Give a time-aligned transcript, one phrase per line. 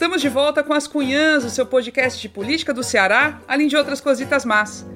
[0.00, 3.76] Estamos de volta com as Cunhãs, o seu podcast de política do Ceará, além de
[3.76, 4.86] outras cositas más.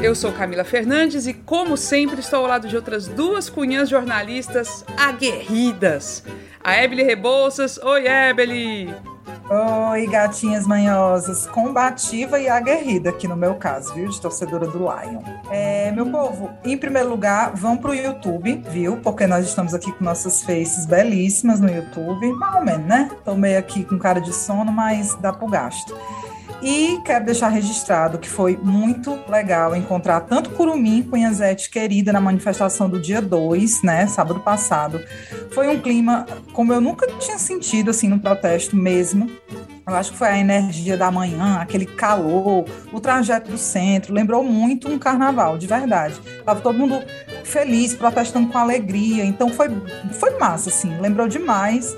[0.00, 4.84] Eu sou Camila Fernandes e, como sempre, estou ao lado de outras duas cunhãs jornalistas
[4.96, 6.22] aguerridas.
[6.62, 7.76] A Ebele Rebouças.
[7.78, 9.15] Oi, Ebele!
[9.48, 15.22] Oi, gatinhas manhosas, combativa e aguerrida aqui no meu caso, viu, de torcedora do Lion.
[15.48, 20.02] É, meu povo, em primeiro lugar, vão pro YouTube, viu, porque nós estamos aqui com
[20.02, 23.08] nossas faces belíssimas no YouTube, mais ou menos, né?
[23.24, 25.96] Tô meio aqui com cara de sono, mas dá pro gasto.
[26.62, 32.88] E quero deixar registrado que foi muito legal encontrar tanto Curumim Cunhazete querida na manifestação
[32.88, 35.00] do dia 2, né, sábado passado.
[35.50, 39.30] Foi um clima como eu nunca tinha sentido assim no protesto mesmo.
[39.86, 44.42] Eu acho que foi a energia da manhã, aquele calor, o trajeto do centro, lembrou
[44.42, 46.20] muito um carnaval, de verdade.
[46.44, 47.00] Tava todo mundo
[47.44, 49.68] feliz, protestando com alegria, então foi,
[50.18, 51.94] foi massa, assim, lembrou demais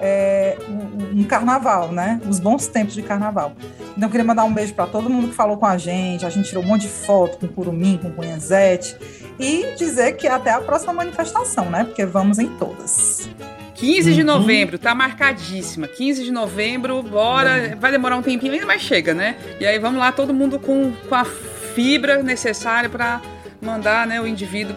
[0.00, 2.20] é, um, um, carnaval, né?
[2.28, 3.52] Os bons tempos de carnaval.
[3.96, 6.24] Então, eu queria mandar um beijo para todo mundo que falou com a gente.
[6.24, 8.96] A gente tirou um monte de foto com Curumim, com Cunhazete.
[9.38, 11.84] E dizer que até a próxima manifestação, né?
[11.84, 13.28] Porque vamos em todas.
[13.74, 14.26] 15 de uhum.
[14.26, 15.88] novembro, tá marcadíssima.
[15.88, 17.76] 15 de novembro, bora.
[17.80, 19.36] Vai demorar um tempinho ainda, mas chega, né?
[19.58, 23.20] E aí vamos lá, todo mundo com, com a fibra necessária para
[23.60, 24.74] mandar né, o indivíduo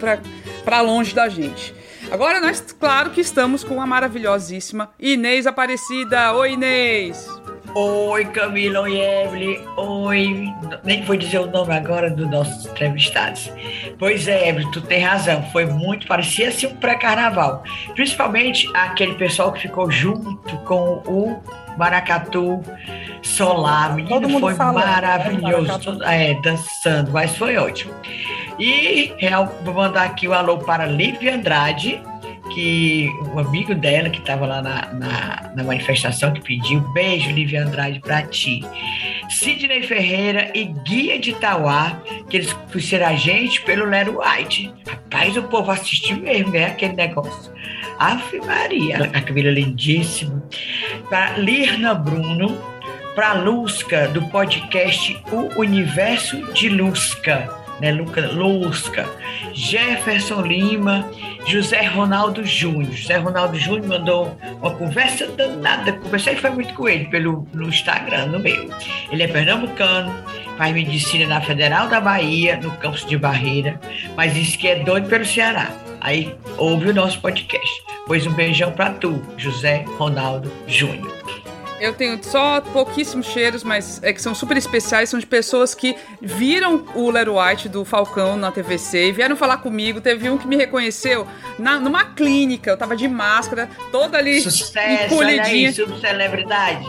[0.64, 1.74] para longe da gente.
[2.10, 6.32] Agora nós, claro que estamos com a maravilhosíssima Inês Aparecida.
[6.34, 7.28] Oi, Inês!
[7.74, 10.44] Oi, Camila, oi, Evelyn, oi.
[10.84, 13.50] Nem vou dizer o nome agora dos nossos entrevistados.
[13.98, 15.42] Pois é, Evelyn, tu tem razão.
[15.50, 17.64] Foi muito, parecia assim um pré-carnaval.
[17.94, 21.42] Principalmente aquele pessoal que ficou junto com o
[21.76, 22.62] Maracatu
[23.22, 23.94] Solar.
[23.94, 24.86] Menino, foi fala, né?
[24.86, 26.02] maravilhoso.
[26.04, 27.94] É, dançando, mas foi ótimo.
[28.58, 32.00] E real, vou mandar aqui o um alô para Lívia Andrade,
[32.52, 37.64] que o amigo dela que estava lá na, na, na, manifestação que pediu beijo, Lívia
[37.64, 38.62] Andrade, para ti.
[39.30, 44.72] Sidney Ferreira e Guia de Tauá, que eles conheceram a gente pelo Lero White.
[44.86, 46.66] Rapaz, o povo assistiu mesmo, né?
[46.66, 47.52] Aquele negócio.
[47.98, 50.42] Ave Maria, a Camila é lindíssima.
[51.08, 52.58] Para Lirna Bruno,
[53.14, 59.06] para Lusca, do podcast O Universo de Lusca né, Luca, Lusca,
[59.52, 61.06] Jefferson Lima,
[61.46, 62.90] José Ronaldo Júnior.
[62.90, 68.26] José Ronaldo Júnior mandou uma conversa danada, conversei foi muito com ele pelo, no Instagram,
[68.26, 68.70] no meu.
[69.12, 70.14] Ele é pernambucano,
[70.56, 73.78] faz medicina na Federal da Bahia, no campus de Barreira,
[74.16, 75.70] mas disse que é doido pelo Ceará.
[76.00, 77.82] Aí ouve o nosso podcast.
[78.06, 81.12] Pois um beijão para tu, José Ronaldo Júnior.
[81.84, 85.10] Eu tenho só pouquíssimos cheiros, mas é que são super especiais.
[85.10, 89.58] São de pessoas que viram o Lero White do Falcão na TVC e vieram falar
[89.58, 90.00] comigo.
[90.00, 91.26] Teve um que me reconheceu
[91.58, 92.70] na, numa clínica.
[92.70, 95.14] Eu tava de máscara, toda ali Sucesso.
[95.14, 96.86] Olha celebridade.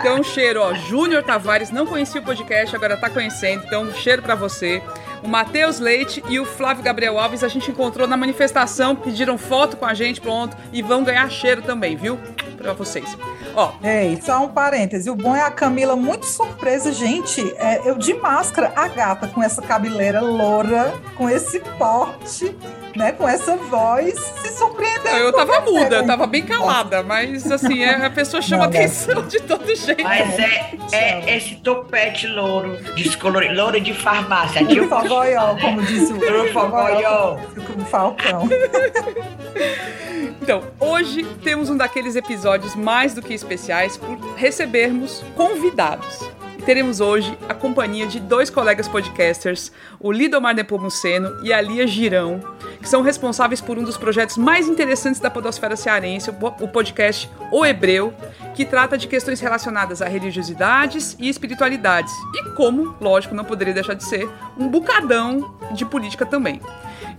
[0.00, 0.72] então, um cheiro, ó.
[0.72, 3.64] Júnior Tavares não conhecia o podcast, agora tá conhecendo.
[3.66, 4.82] Então, um cheiro para você.
[5.22, 9.76] O Matheus Leite e o Flávio Gabriel Alves a gente encontrou na manifestação, pediram foto
[9.76, 12.18] com a gente, pronto, e vão ganhar cheiro também, viu?
[12.64, 13.14] Pra vocês.
[13.54, 13.72] Ó.
[13.82, 15.10] Ei, só um parêntese.
[15.10, 17.42] O bom é a Camila muito surpresa, gente.
[17.58, 22.56] É, eu de máscara, a gata com essa cabeleira loura, com esse porte
[22.94, 25.16] né, com essa voz, se surpreendeu.
[25.16, 29.14] Eu tava muda, eu tava bem calada, mas assim, é, a pessoa chama não, atenção
[29.16, 29.26] não.
[29.26, 30.02] de todo jeito.
[30.02, 34.62] Mas é, é esse topete louro, descolorido, louro de farmácia.
[34.62, 37.38] O fogoió, como diz o fogoió.
[37.76, 38.48] O falcão.
[40.42, 46.33] Então, hoje temos um daqueles episódios mais do que especiais por recebermos convidados
[46.64, 49.70] teremos hoje a companhia de dois colegas podcasters,
[50.00, 52.40] o Lidomar Nepomuceno e a Lia Girão,
[52.80, 57.66] que são responsáveis por um dos projetos mais interessantes da podosfera cearense, o podcast O
[57.66, 58.14] Hebreu,
[58.54, 63.94] que trata de questões relacionadas a religiosidades e espiritualidades, e como, lógico, não poderia deixar
[63.94, 66.60] de ser, um bucadão de política também.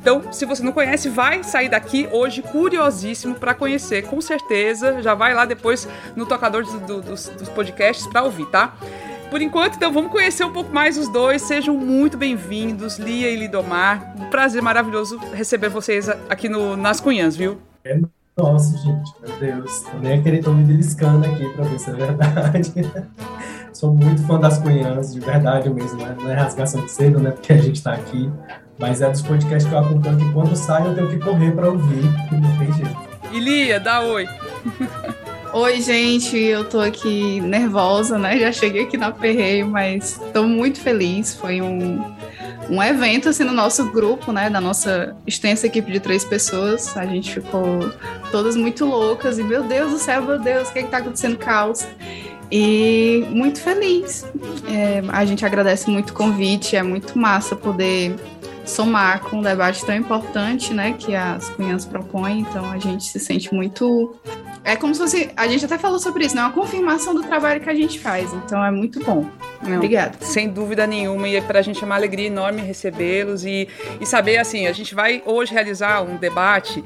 [0.01, 5.01] Então, se você não conhece, vai sair daqui hoje curiosíssimo para conhecer, com certeza.
[5.01, 8.75] Já vai lá depois no tocador do, do, dos, dos podcasts para ouvir, tá?
[9.29, 11.41] Por enquanto, então, vamos conhecer um pouco mais os dois.
[11.41, 14.15] Sejam muito bem-vindos, Lia e Lidomar.
[14.19, 17.59] Um prazer maravilhoso receber vocês aqui no, nas Cunhãs, viu?
[17.83, 17.99] É
[18.37, 19.85] nossa, gente, meu Deus.
[19.93, 22.73] Eu nem queria estar me beliscando aqui para ver se é verdade.
[23.71, 26.01] Sou muito fã das Cunhãs, de verdade mesmo.
[26.01, 26.15] Né?
[26.19, 27.31] Não é rasgação de cedo, né?
[27.31, 28.29] Porque a gente está aqui.
[28.77, 31.69] Mas é dos podcasts que eu acompanho que quando sai eu tenho que correr para
[31.69, 32.03] ouvir.
[32.31, 32.97] Não tem jeito.
[33.31, 34.27] E Lia, dá oi.
[35.57, 38.37] Oi, gente, eu tô aqui nervosa, né?
[38.37, 41.33] Já cheguei aqui na Perreio, mas tô muito feliz.
[41.33, 42.13] Foi um,
[42.69, 46.97] um evento assim no nosso grupo, né, da nossa extensa equipe de três pessoas.
[46.97, 47.89] A gente ficou
[48.31, 51.37] todas muito loucas e meu Deus do céu, meu Deus, o que é está acontecendo
[51.37, 51.87] caos?
[52.51, 54.25] E muito feliz.
[54.67, 58.13] É, a gente agradece muito o convite, é muito massa poder
[58.65, 63.19] somar com um debate tão importante, né, que as cunhas propõem, então a gente se
[63.19, 64.15] sente muito
[64.65, 67.61] é como se fosse, a gente até falou sobre isso, né, uma confirmação do trabalho
[67.61, 69.23] que a gente faz, então é muito bom.
[69.61, 70.17] Não, Obrigada.
[70.21, 73.67] Sem dúvida nenhuma, e é para a gente é uma alegria enorme recebê-los e,
[74.01, 76.83] e saber, assim, a gente vai hoje realizar um debate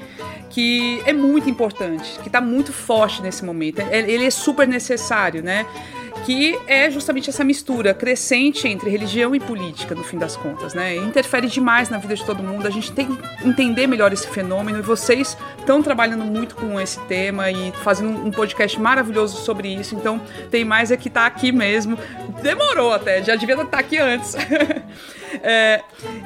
[0.50, 3.80] que é muito importante, que está muito forte nesse momento.
[3.80, 5.66] É, ele é super necessário, né?
[6.26, 10.96] Que é justamente essa mistura crescente entre religião e política, no fim das contas, né?
[10.96, 12.68] Interfere demais na vida de todo mundo.
[12.68, 17.00] A gente tem que entender melhor esse fenômeno e vocês estão trabalhando muito com esse
[17.02, 19.96] tema e fazendo um podcast maravilhoso sobre isso.
[19.96, 21.98] Então, tem mais é que tá aqui mesmo.
[22.42, 24.36] Demorou até, já devia estar aqui antes.
[25.44, 25.82] É,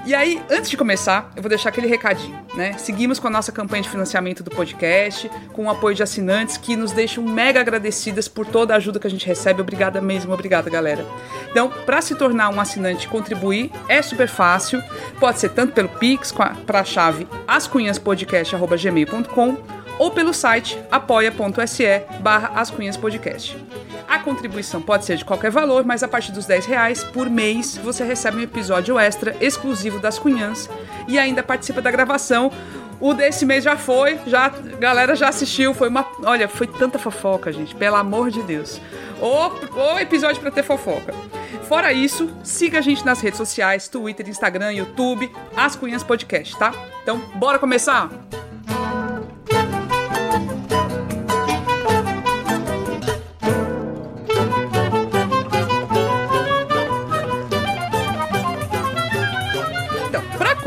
[0.06, 2.74] e aí, antes de começar, eu vou deixar aquele recadinho, né?
[2.78, 6.76] Seguimos com a nossa campanha de financiamento do podcast, com o apoio de assinantes que
[6.76, 9.62] nos deixam mega agradecidas por toda a ajuda que a gente recebe.
[9.62, 11.06] Obrigada mesmo, obrigada, galera.
[11.50, 14.82] Então, para se tornar um assinante e contribuir, é super fácil.
[15.20, 16.34] Pode ser tanto pelo Pix,
[16.66, 23.57] para a chave ascunhaspodcast.gmail.com ou pelo site apoia.se barra ascunhaspodcast.
[24.07, 27.78] A contribuição pode ser de qualquer valor, mas a partir dos 10 reais por mês
[27.78, 30.69] você recebe um episódio extra exclusivo das Cunhãs
[31.07, 32.51] e ainda participa da gravação.
[33.00, 36.98] O desse mês já foi, já a galera já assistiu, foi uma, olha, foi tanta
[37.00, 38.80] fofoca, gente, pelo amor de Deus.
[39.19, 41.13] O, o episódio para ter fofoca.
[41.63, 46.72] Fora isso, siga a gente nas redes sociais, Twitter, Instagram, YouTube, As Cunhãs Podcast, tá?
[47.01, 48.10] Então, bora começar?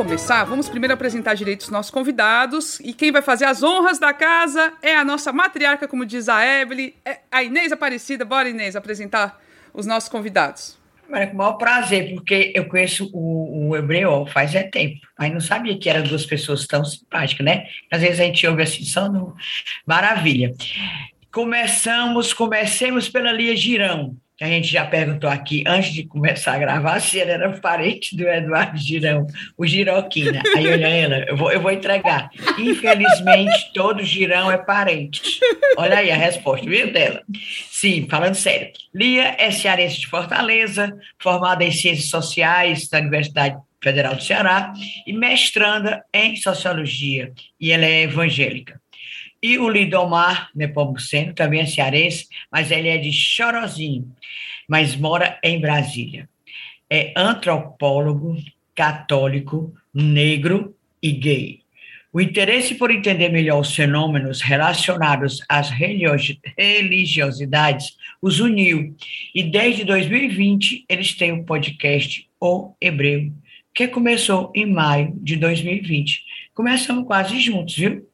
[0.06, 2.78] Começar, vamos primeiro apresentar direito os nossos convidados.
[2.78, 6.46] E quem vai fazer as honras da casa é a nossa matriarca, como diz a
[6.46, 8.24] Evelyn, é a Inês Aparecida.
[8.24, 9.42] Bora, Inês, apresentar
[9.74, 10.78] os nossos convidados.
[11.10, 15.32] Mas com o maior prazer, porque eu conheço o, o Hebreu faz é tempo, mas
[15.32, 17.66] não sabia que eram duas pessoas tão simpáticas, né?
[17.90, 19.34] Às vezes a gente ouve assim, só no...
[19.84, 20.52] Maravilha.
[21.32, 27.00] Começamos, comecemos pela Lia Girão a gente já perguntou aqui antes de começar a gravar
[27.00, 30.42] se ele era parente do Eduardo Girão, o Giroquina.
[30.54, 32.28] Aí olha ela, eu vou, eu vou entregar.
[32.58, 35.40] Infelizmente, todo Girão é parente.
[35.78, 37.22] Olha aí a resposta, viu dela?
[37.70, 38.70] Sim, falando sério.
[38.94, 44.72] Lia é cearense de Fortaleza, formada em Ciências Sociais da Universidade Federal do Ceará
[45.06, 48.80] e mestranda em Sociologia, e ela é evangélica.
[49.46, 54.12] E o Lidomar Nepomuceno, também é cearense, mas ele é de Chorozinho,
[54.68, 56.28] mas mora em Brasília.
[56.90, 58.36] É antropólogo,
[58.74, 61.60] católico, negro e gay.
[62.12, 68.96] O interesse por entender melhor os fenômenos relacionados às religiosidades os uniu,
[69.32, 73.32] e desde 2020 eles têm o um podcast O Hebreu,
[73.72, 76.24] que começou em maio de 2020.
[76.52, 78.04] Começamos quase juntos, viu?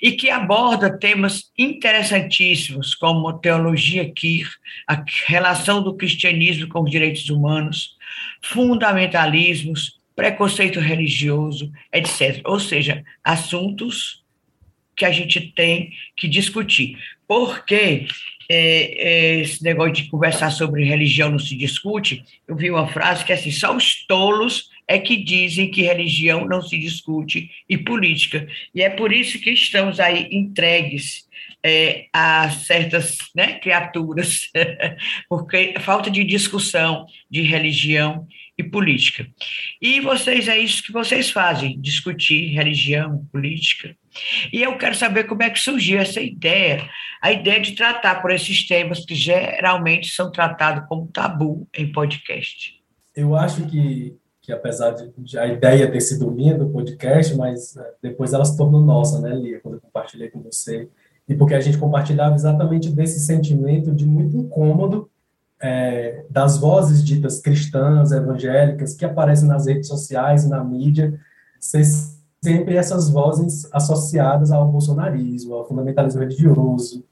[0.00, 4.48] E que aborda temas interessantíssimos, como teologia queer,
[4.86, 7.96] a relação do cristianismo com os direitos humanos,
[8.42, 12.40] fundamentalismos, preconceito religioso, etc.
[12.44, 14.22] Ou seja, assuntos
[14.94, 16.98] que a gente tem que discutir.
[17.26, 18.06] Porque
[18.48, 23.24] é, é, esse negócio de conversar sobre religião não se discute, eu vi uma frase
[23.24, 27.78] que é assim, só os tolos é que dizem que religião não se discute e
[27.78, 28.46] política.
[28.74, 31.26] E é por isso que estamos aí entregues
[31.64, 34.50] é, a certas né, criaturas,
[35.30, 39.26] porque falta de discussão de religião e política.
[39.80, 43.96] E vocês, é isso que vocês fazem, discutir religião, política.
[44.52, 46.86] E eu quero saber como é que surgiu essa ideia,
[47.22, 52.78] a ideia de tratar por esses temas que geralmente são tratados como tabu em podcast.
[53.16, 57.76] Eu acho que que apesar de, de, a ideia ter sido minha do podcast, mas
[57.76, 60.88] né, depois ela se tornou nossa, né, Lia, quando eu compartilhei com você,
[61.28, 65.08] e porque a gente compartilhava exatamente desse sentimento de muito incômodo
[65.60, 71.18] é, das vozes ditas cristãs, evangélicas, que aparecem nas redes sociais, na mídia,
[71.60, 71.84] ser
[72.42, 77.04] sempre essas vozes associadas ao bolsonarismo, ao fundamentalismo religioso,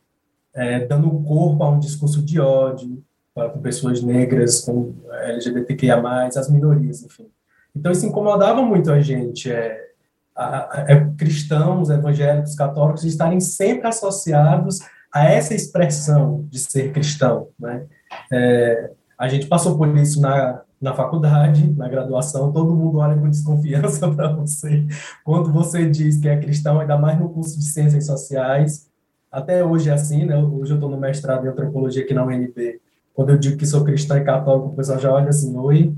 [0.53, 3.01] é, dando corpo a um discurso de ódio,
[3.35, 7.29] com pessoas negras, com LGBTQIA+, as minorias, enfim.
[7.75, 9.91] Então, isso incomodava muito a gente, é,
[10.35, 14.81] a, a, é, cristãos, evangélicos, católicos, estarem sempre associados
[15.13, 17.85] a essa expressão de ser cristão, né?
[18.33, 23.29] É, A gente passou por isso na, na faculdade, na graduação, todo mundo olha com
[23.29, 24.87] desconfiança para você.
[25.25, 28.89] Quando você diz que é cristão, ainda mais no curso de Ciências Sociais,
[29.31, 30.37] até hoje é assim, né?
[30.37, 32.81] Hoje eu estou no mestrado em Antropologia aqui na UNB.
[33.15, 35.95] Quando eu digo que sou cristão e católico, o pessoal já olha assim, oi,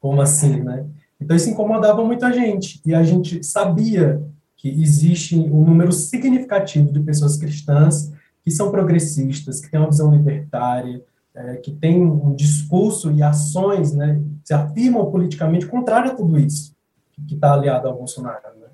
[0.00, 0.86] como assim, né?
[1.20, 2.80] Então isso incomodava muita gente.
[2.84, 4.22] E a gente sabia
[4.56, 8.12] que existe um número significativo de pessoas cristãs
[8.44, 11.02] que são progressistas, que têm uma visão libertária,
[11.34, 16.74] é, que têm um discurso e ações, né, se afirmam politicamente contrário a tudo isso
[17.26, 18.42] que está aliado ao Bolsonaro.
[18.60, 18.66] Né?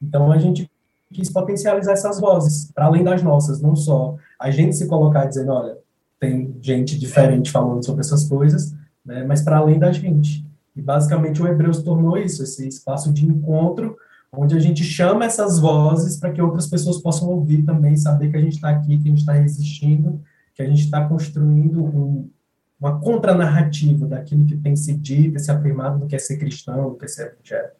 [0.00, 0.70] Então a gente
[1.12, 5.52] quis potencializar essas vozes, para além das nossas, não só a gente se colocar dizendo,
[5.52, 5.78] olha,
[6.18, 10.46] tem gente diferente falando sobre essas coisas, né, mas para além da gente.
[10.74, 13.96] E basicamente o Hebreus tornou isso, esse espaço de encontro,
[14.32, 18.36] onde a gente chama essas vozes para que outras pessoas possam ouvir também, saber que
[18.36, 20.20] a gente está aqui, que a gente está resistindo,
[20.54, 22.30] que a gente está construindo um,
[22.78, 26.96] uma contranarrativa daquilo que tem se dito, se afirmado do que é ser cristão, do
[26.96, 27.76] que é ser evangélico.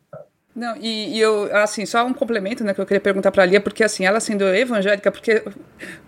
[0.56, 3.46] Não, e, e, eu, assim, só um complemento, né, que eu queria perguntar para a
[3.46, 5.44] Lia, porque, assim, ela sendo evangélica, porque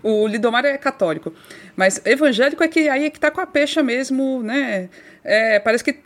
[0.01, 1.31] o Lidomar é católico,
[1.75, 4.89] mas evangélico é que aí é que tá com a pecha mesmo, né,
[5.23, 5.99] é, parece que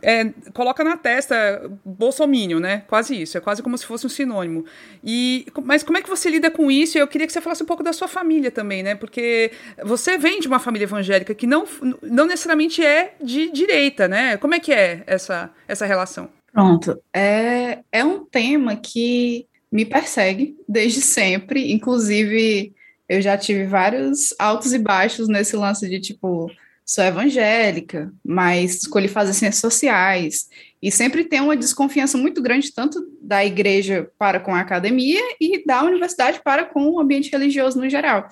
[0.00, 4.64] é, coloca na testa bolsomínio, né, quase isso, é quase como se fosse um sinônimo.
[5.02, 6.96] E, mas como é que você lida com isso?
[6.96, 9.50] Eu queria que você falasse um pouco da sua família também, né, porque
[9.82, 11.66] você vem de uma família evangélica que não,
[12.00, 16.37] não necessariamente é de direita, né, como é que é essa, essa relação?
[16.58, 17.00] Pronto.
[17.14, 21.72] É, é um tema que me persegue desde sempre.
[21.72, 22.74] Inclusive,
[23.08, 26.50] eu já tive vários altos e baixos nesse lance de tipo,
[26.84, 30.48] sou evangélica, mas escolhi fazer ciências sociais.
[30.82, 35.64] E sempre tem uma desconfiança muito grande, tanto da igreja para com a academia e
[35.64, 38.26] da universidade para com o ambiente religioso no geral.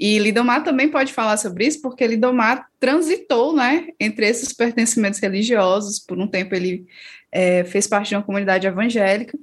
[0.00, 5.98] E Lidomar também pode falar sobre isso, porque Lidomar transitou né, entre esses pertencimentos religiosos.
[5.98, 6.86] Por um tempo ele
[7.36, 9.38] é, fez parte de uma comunidade evangélica.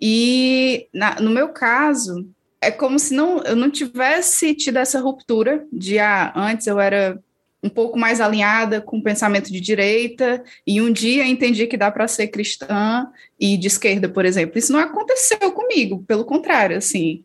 [0.00, 2.26] E na, no meu caso,
[2.62, 7.22] é como se não, eu não tivesse tido essa ruptura de ah, antes eu era
[7.62, 11.90] um pouco mais alinhada com o pensamento de direita, e um dia entendi que dá
[11.90, 13.06] para ser cristã
[13.38, 14.58] e de esquerda, por exemplo.
[14.58, 17.22] Isso não aconteceu comigo, pelo contrário, assim.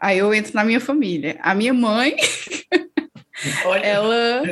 [0.00, 1.36] Aí eu entro na minha família.
[1.40, 2.16] A minha mãe,
[3.82, 4.42] ela,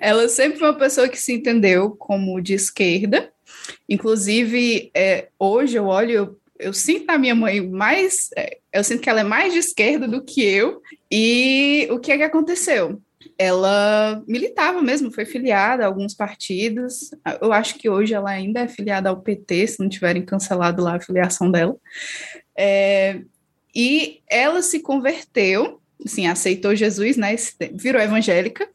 [0.00, 3.30] ela sempre foi uma pessoa que se entendeu como de esquerda,
[3.88, 9.00] Inclusive, é, hoje eu olho, eu, eu sinto a minha mãe mais, é, eu sinto
[9.00, 10.82] que ela é mais de esquerda do que eu.
[11.10, 13.00] E o que é que aconteceu?
[13.38, 17.10] Ela militava mesmo, foi filiada a alguns partidos.
[17.40, 20.96] Eu acho que hoje ela ainda é filiada ao PT, se não tiverem cancelado lá
[20.96, 21.76] a filiação dela.
[22.56, 23.20] É,
[23.74, 27.34] e ela se converteu, assim, aceitou Jesus, né?
[27.72, 28.68] Virou evangélica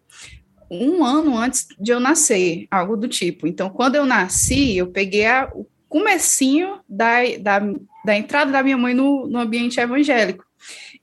[0.73, 3.47] um ano antes de eu nascer, algo do tipo.
[3.47, 7.59] Então, quando eu nasci, eu peguei a, o comecinho da, da,
[8.03, 10.45] da entrada da minha mãe no, no ambiente evangélico.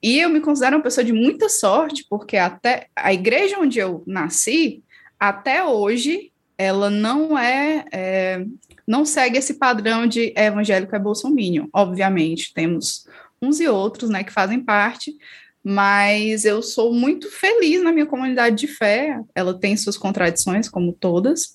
[0.03, 4.03] E eu me considero uma pessoa de muita sorte, porque até a igreja onde eu
[4.07, 4.83] nasci,
[5.19, 8.45] até hoje, ela não é, é
[8.87, 11.67] não segue esse padrão de evangélico é bolsominion.
[11.73, 13.07] Obviamente, temos
[13.41, 15.17] uns e outros, né, que fazem parte,
[15.63, 19.21] mas eu sou muito feliz na minha comunidade de fé.
[19.35, 21.53] Ela tem suas contradições, como todas.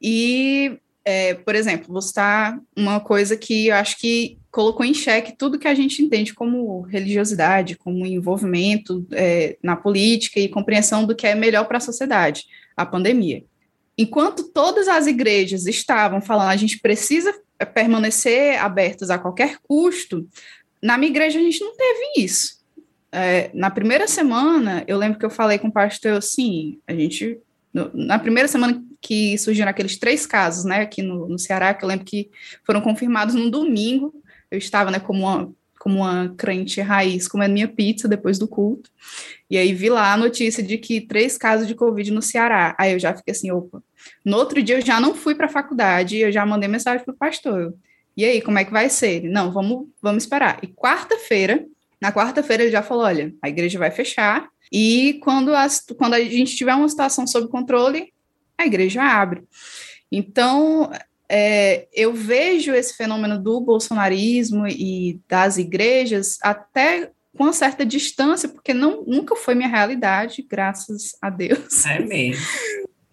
[0.00, 5.36] E, é, por exemplo, vou citar uma coisa que eu acho que colocou em xeque
[5.36, 11.14] tudo que a gente entende como religiosidade, como envolvimento é, na política e compreensão do
[11.14, 13.44] que é melhor para a sociedade, a pandemia.
[13.98, 17.34] Enquanto todas as igrejas estavam falando a gente precisa
[17.74, 20.26] permanecer abertas a qualquer custo,
[20.82, 22.55] na minha igreja a gente não teve isso
[23.16, 27.38] é, na primeira semana, eu lembro que eu falei com o pastor assim, a gente,
[27.72, 31.82] no, na primeira semana que surgiram aqueles três casos, né, aqui no, no Ceará, que
[31.82, 32.30] eu lembro que
[32.62, 34.14] foram confirmados no domingo,
[34.50, 38.90] eu estava, né, como uma, como uma crente raiz, comendo minha pizza depois do culto,
[39.48, 42.92] e aí vi lá a notícia de que três casos de Covid no Ceará, aí
[42.92, 43.82] eu já fiquei assim, opa,
[44.22, 47.14] no outro dia eu já não fui para a faculdade, eu já mandei mensagem para
[47.14, 47.72] o pastor,
[48.14, 49.24] e aí, como é que vai ser?
[49.24, 50.58] Não, vamos, vamos esperar.
[50.62, 51.66] E quarta-feira,
[52.00, 56.20] na quarta-feira ele já falou: olha, a igreja vai fechar, e quando, as, quando a
[56.20, 58.12] gente tiver uma situação sob controle,
[58.58, 59.44] a igreja abre.
[60.10, 60.90] Então,
[61.28, 68.48] é, eu vejo esse fenômeno do bolsonarismo e das igrejas até com uma certa distância,
[68.48, 71.84] porque não, nunca foi minha realidade, graças a Deus.
[71.84, 72.44] É mesmo.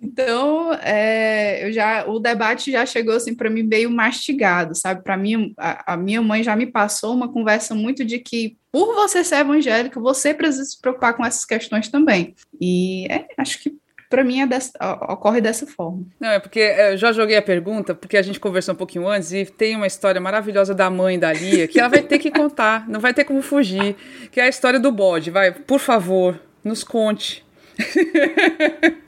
[0.03, 5.01] Então, é, eu já, o debate já chegou assim para mim meio mastigado, sabe?
[5.01, 8.93] Para mim, a, a, minha mãe já me passou uma conversa muito de que, por
[8.93, 12.35] você ser evangélico, você precisa se preocupar com essas questões também.
[12.59, 13.73] E é, acho que
[14.09, 14.71] para mim é dessa,
[15.09, 16.05] ocorre dessa forma.
[16.19, 19.31] Não, é porque eu já joguei a pergunta, porque a gente conversou um pouquinho antes
[19.31, 22.87] e tem uma história maravilhosa da mãe da Lia que ela vai ter que contar,
[22.87, 23.95] não vai ter como fugir,
[24.31, 25.31] que é a história do bode.
[25.31, 27.43] Vai, por favor, nos conte.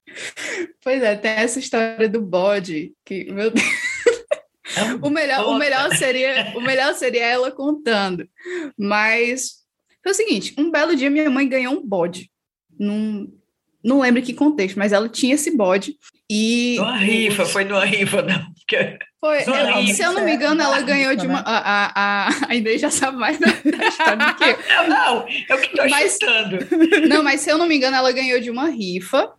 [0.84, 3.68] Pois é, tem essa história do bode que, meu Deus.
[5.02, 8.28] O melhor, o melhor seria, o melhor seria ela contando.
[8.78, 9.64] Mas
[10.04, 12.30] foi o seguinte, um belo dia minha mãe ganhou um bode.
[12.78, 13.32] Num,
[13.84, 15.96] não lembro que contexto, mas ela tinha esse bode
[16.30, 18.56] e numa rifa, foi numa rifa, não.
[19.20, 21.40] Foi, ela, se eu não me engano, ela ganhou de uma.
[21.40, 24.58] A, a, a, a Inês já sabe mais da, da história do que eu.
[24.90, 27.08] Não, não, eu que estou chutando.
[27.08, 29.32] Não, mas se eu não me engano, ela ganhou de uma rifa,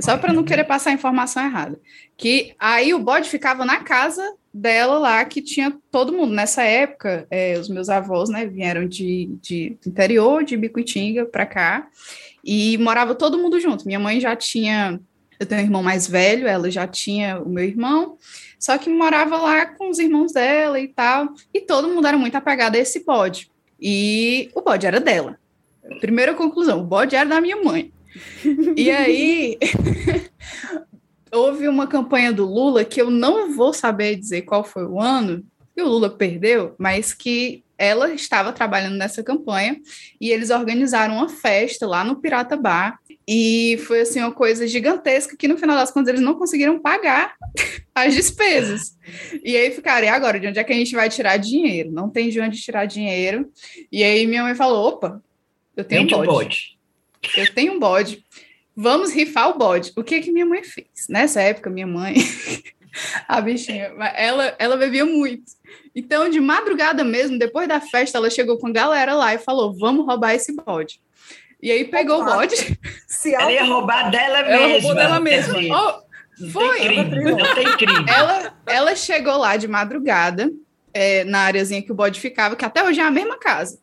[0.00, 1.78] só para não querer passar a informação errada.
[2.16, 6.32] Que aí o bode ficava na casa dela lá, que tinha todo mundo.
[6.32, 11.46] Nessa época, é, os meus avós, né, vieram de, de, do interior, de Bicuitinga, para
[11.46, 11.88] cá,
[12.44, 13.86] e morava todo mundo junto.
[13.86, 15.00] Minha mãe já tinha.
[15.38, 18.16] Eu tenho um irmão mais velho, ela já tinha o meu irmão,
[18.58, 22.34] só que morava lá com os irmãos dela e tal, e todo mundo era muito
[22.34, 23.48] apegado a esse bode.
[23.80, 25.38] E o bode era dela.
[26.00, 27.92] Primeira conclusão, o bode era da minha mãe.
[28.76, 29.58] E aí,
[31.32, 35.44] houve uma campanha do Lula que eu não vou saber dizer qual foi o ano
[35.74, 39.80] que o Lula perdeu, mas que ela estava trabalhando nessa campanha
[40.20, 42.98] e eles organizaram uma festa lá no Pirata Bar
[43.30, 47.34] e foi assim uma coisa gigantesca que no final das contas eles não conseguiram pagar
[47.94, 48.96] as despesas.
[49.44, 51.92] E aí ficaram, e agora, de onde é que a gente vai tirar dinheiro?
[51.92, 53.48] Não tem de onde tirar dinheiro.
[53.92, 55.22] E aí minha mãe falou: opa,
[55.76, 56.77] eu tenho um bode.
[57.36, 58.24] Eu tenho um bode.
[58.76, 59.92] Vamos rifar o bode.
[59.96, 60.86] O que que minha mãe fez?
[61.08, 62.14] Nessa época, minha mãe,
[63.26, 65.44] a bichinha, ela, ela bebia muito.
[65.94, 69.76] Então, de madrugada mesmo, depois da festa, ela chegou com a galera lá e falou:
[69.76, 71.00] vamos roubar esse bode.
[71.60, 72.30] E aí pegou Opa.
[72.30, 72.78] o bode.
[73.06, 74.54] Se ela ia roubar dela mesma.
[74.54, 75.58] Ela roubou dela mesma.
[75.58, 76.78] Oh, foi.
[76.78, 78.04] Tem crime, não tem crime.
[78.08, 80.50] Ela, ela chegou lá de madrugada,
[80.94, 83.80] é, na areazinha que o bode ficava, que até hoje é a mesma casa.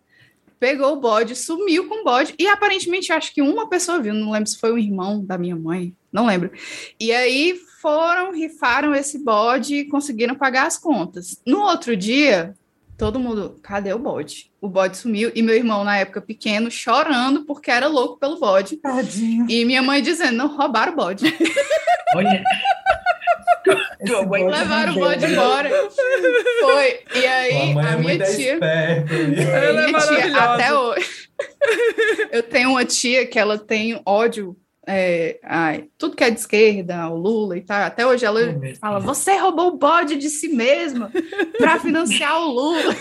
[0.59, 4.31] Pegou o bode, sumiu com o bode, e aparentemente acho que uma pessoa viu, não
[4.31, 6.51] lembro se foi o irmão da minha mãe, não lembro.
[7.00, 11.41] E aí foram, rifaram esse bode e conseguiram pagar as contas.
[11.46, 12.55] No outro dia,
[12.98, 14.51] todo mundo, cadê o bode?
[14.61, 18.77] O bode sumiu e meu irmão, na época pequeno, chorando porque era louco pelo bode.
[18.77, 19.46] Tadinho.
[19.50, 21.25] E minha mãe dizendo, não roubaram o bode.
[22.15, 22.44] Olha.
[24.51, 25.70] Levaram o bode embora.
[26.62, 27.00] Foi.
[27.16, 28.54] E aí, a é minha tia.
[28.54, 31.30] Esperta, ela é tia, até hoje.
[32.32, 34.56] Eu tenho uma tia que ela tem ódio
[34.88, 38.75] é, ai, tudo que é de esquerda, o Lula e tal, até hoje ela oh,
[38.75, 41.12] fala: você roubou o bode de si mesma
[41.58, 42.96] para financiar o Lula.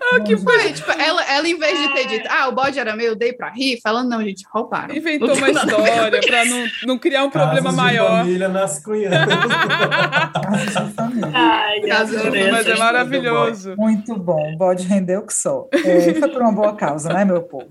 [0.00, 2.96] Ah, que foi, tipo, ela, ela, em vez de ter dito, ah, o bode era
[2.96, 4.94] meu, eu dei pra rir, falando, não, gente, roubaram.
[4.94, 8.10] Inventou uma história pra não, não criar um problema Casos maior.
[8.10, 9.20] De família nas cunhadas.
[11.34, 13.74] Ai, Casos de mas é maravilhoso.
[13.76, 15.68] Muito bom, o bode rendeu que só.
[15.72, 17.68] É, foi por uma boa causa, né, meu povo?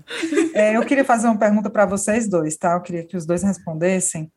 [0.54, 2.72] É, eu queria fazer uma pergunta para vocês dois, tá?
[2.72, 4.30] Eu queria que os dois respondessem.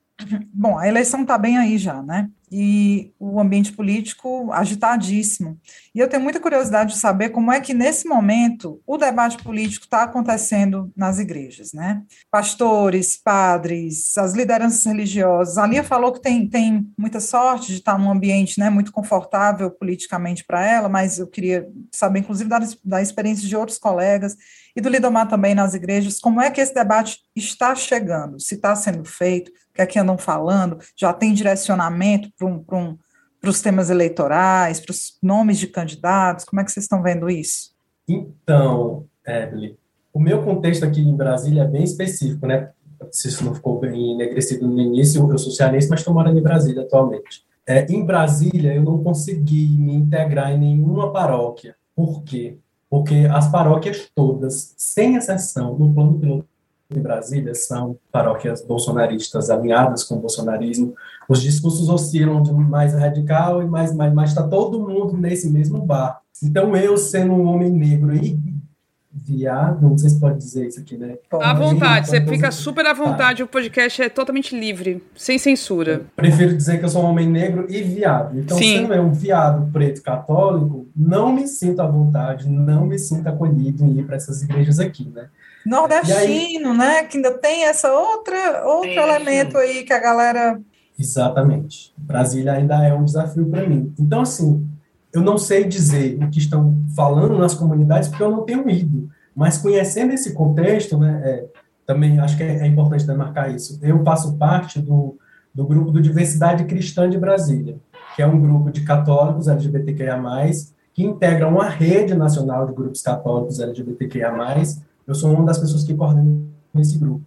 [0.53, 2.29] Bom, a eleição está bem aí já, né?
[2.55, 5.59] E o ambiente político agitadíssimo.
[5.95, 9.85] E eu tenho muita curiosidade de saber como é que, nesse momento, o debate político
[9.85, 12.03] está acontecendo nas igrejas, né?
[12.29, 15.57] Pastores, padres, as lideranças religiosas.
[15.57, 19.71] A Lia falou que tem, tem muita sorte de estar num ambiente né, muito confortável
[19.71, 24.37] politicamente para ela, mas eu queria saber, inclusive, da, da experiência de outros colegas
[24.75, 28.75] e do Lidomar também nas igrejas, como é que esse debate está chegando, se está
[28.75, 32.97] sendo feito, que aqui andam falando, já tem direcionamento para um, um,
[33.45, 37.73] os temas eleitorais, para os nomes de candidatos, como é que vocês estão vendo isso?
[38.07, 39.75] Então, Evelyn,
[40.13, 42.69] o meu contexto aqui em Brasília é bem específico, né?
[43.11, 46.43] Se isso não ficou bem enegrecido no início, eu sou cearense, mas estou morando em
[46.43, 47.43] Brasília atualmente.
[47.65, 51.75] É, em Brasília, eu não consegui me integrar em nenhuma paróquia.
[51.95, 52.57] Por quê?
[52.89, 56.47] Porque as paróquias todas, sem exceção, no plano piloto
[56.91, 60.93] de Brasília são paróquias bolsonaristas alinhadas com o bolsonarismo.
[61.27, 65.85] Os discursos oscilam de mais radical e mais, mais, mas está todo mundo nesse mesmo
[65.85, 66.21] bar.
[66.41, 68.37] Então eu sendo um homem negro e
[69.15, 71.15] viado, não sei se pode dizer isso aqui, né?
[71.31, 73.43] À vontade, você fica super à vontade, tá.
[73.43, 75.93] o podcast é totalmente livre, sem censura.
[75.93, 78.39] Eu prefiro dizer que eu sou um homem negro e viado.
[78.39, 78.79] Então, Sim.
[78.79, 83.85] sendo eu um viado preto católico, não me sinto à vontade, não me sinto acolhido
[83.85, 85.27] em ir para essas igrejas aqui, né?
[85.63, 87.03] Nordestino, aí, né?
[87.03, 90.59] Que ainda tem essa outra outro é, elemento aí que a galera.
[90.99, 91.93] Exatamente.
[91.97, 93.93] Brasília ainda é um desafio para mim.
[93.97, 94.67] Então, assim,
[95.13, 99.09] eu não sei dizer o que estão falando nas comunidades porque eu não tenho ido,
[99.35, 101.45] mas conhecendo esse contexto, né, é,
[101.85, 103.79] também acho que é, é importante demarcar isso.
[103.81, 105.17] Eu faço parte do,
[105.53, 107.77] do grupo do Diversidade Cristã de Brasília,
[108.15, 110.19] que é um grupo de católicos LGBTQIA+,
[110.93, 114.33] que integra uma rede nacional de grupos católicos LGBTQIA+.
[115.05, 116.43] Eu sou uma das pessoas que coordena
[116.77, 117.21] esse grupo.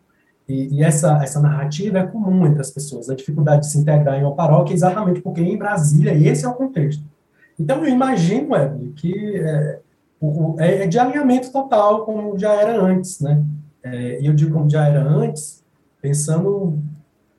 [0.49, 4.17] E, e, essa, essa narrativa é comum entre as pessoas, a dificuldade de se integrar
[4.17, 7.03] em uma paróquia, exatamente porque em Brasília esse é o contexto.
[7.59, 9.81] Então, eu imagino, Evelyn, que é,
[10.21, 13.43] o, é, é de alinhamento total, como já era antes, né?
[13.83, 15.65] É, e eu digo como já era antes,
[16.03, 16.79] pensando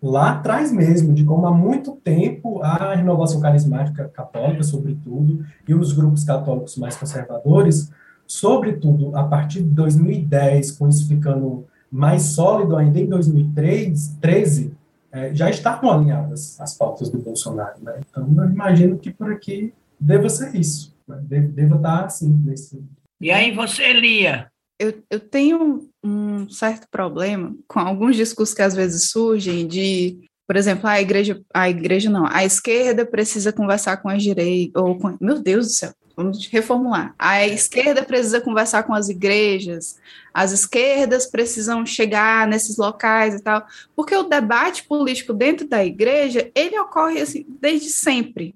[0.02, 5.94] lá atrás mesmo, de como há muito tempo a renovação carismática católica, sobretudo, e os
[5.94, 7.92] grupos católicos mais conservadores,
[8.26, 14.74] sobretudo a partir de 2010, com isso ficando mais sólido ainda em 2013,
[15.12, 17.76] é, já estavam alinhadas as pautas do Bolsonaro.
[17.82, 18.02] Né?
[18.10, 21.18] Então, eu imagino que por aqui deva ser isso, né?
[21.20, 22.42] deva estar assim.
[22.46, 22.84] Nesse...
[23.20, 24.52] E aí você, Lia?
[24.80, 30.56] Eu, eu tenho um certo problema com alguns discursos que às vezes surgem de, por
[30.56, 35.18] exemplo, a igreja, a igreja não, a esquerda precisa conversar com a direita, ou com,
[35.20, 37.16] meu Deus do céu, vamos reformular.
[37.18, 39.98] A esquerda precisa conversar com as igrejas,
[40.32, 46.52] as esquerdas precisam chegar nesses locais e tal, porque o debate político dentro da igreja,
[46.54, 48.54] ele ocorre assim desde sempre.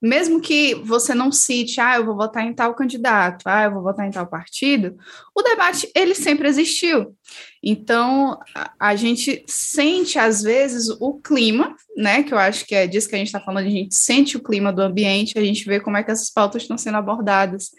[0.00, 3.82] Mesmo que você não cite, ah, eu vou votar em tal candidato, ah, eu vou
[3.82, 4.96] votar em tal partido,
[5.34, 7.14] o debate ele sempre existiu.
[7.62, 8.38] Então,
[8.78, 13.14] a, gente sente às vezes o clima, né, que eu acho que é disso que
[13.14, 15.96] a gente está falando, a gente sente o clima do ambiente, a gente vê como
[15.96, 17.70] é que essas pautas estão sendo abordadas.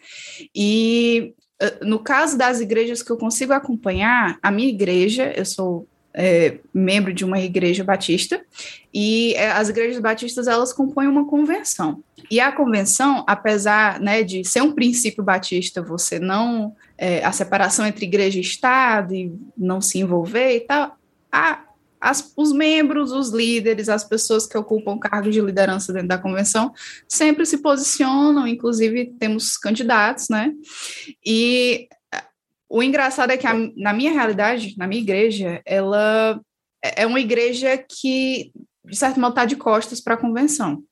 [0.54, 5.88] E eh, no caso das igrejas que eu consigo acompanhar, a minha igreja, eu sou
[6.14, 8.42] é, membro de uma igreja batista,
[8.94, 12.04] e é, as igrejas batistas elas compõem uma convenção.
[12.30, 17.86] E a convenção, apesar né, de ser um princípio batista, você não é, a separação
[17.86, 20.98] entre igreja e Estado e não se envolver e tal,
[21.32, 21.64] a,
[22.00, 26.74] as, os membros, os líderes, as pessoas que ocupam cargos de liderança dentro da convenção
[27.08, 30.54] sempre se posicionam, inclusive temos candidatos, né?
[31.26, 31.88] E
[32.70, 36.40] o engraçado é que a, na minha realidade, na minha igreja, ela
[36.84, 38.52] é, é uma igreja que,
[38.86, 40.84] de certo modo, está de costas para a convenção.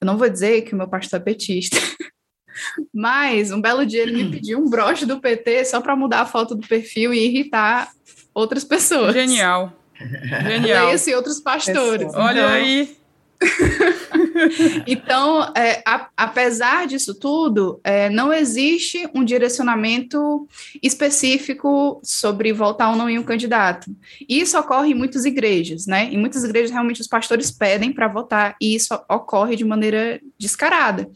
[0.00, 1.78] Eu não vou dizer que o meu pastor é petista,
[2.92, 6.26] mas um belo dia ele me pediu um broche do PT só para mudar a
[6.26, 7.90] foto do perfil e irritar
[8.34, 9.14] outras pessoas.
[9.14, 9.72] Genial.
[9.98, 10.94] Genial.
[10.94, 12.12] E outros pastores.
[12.14, 12.96] Olha então, aí.
[14.86, 20.46] então, é, a, apesar disso tudo, é, não existe um direcionamento
[20.82, 23.90] específico sobre votar ou não em um candidato.
[24.28, 26.08] Isso ocorre em muitas igrejas, né?
[26.12, 31.08] Em muitas igrejas, realmente, os pastores pedem para votar, e isso ocorre de maneira descarada.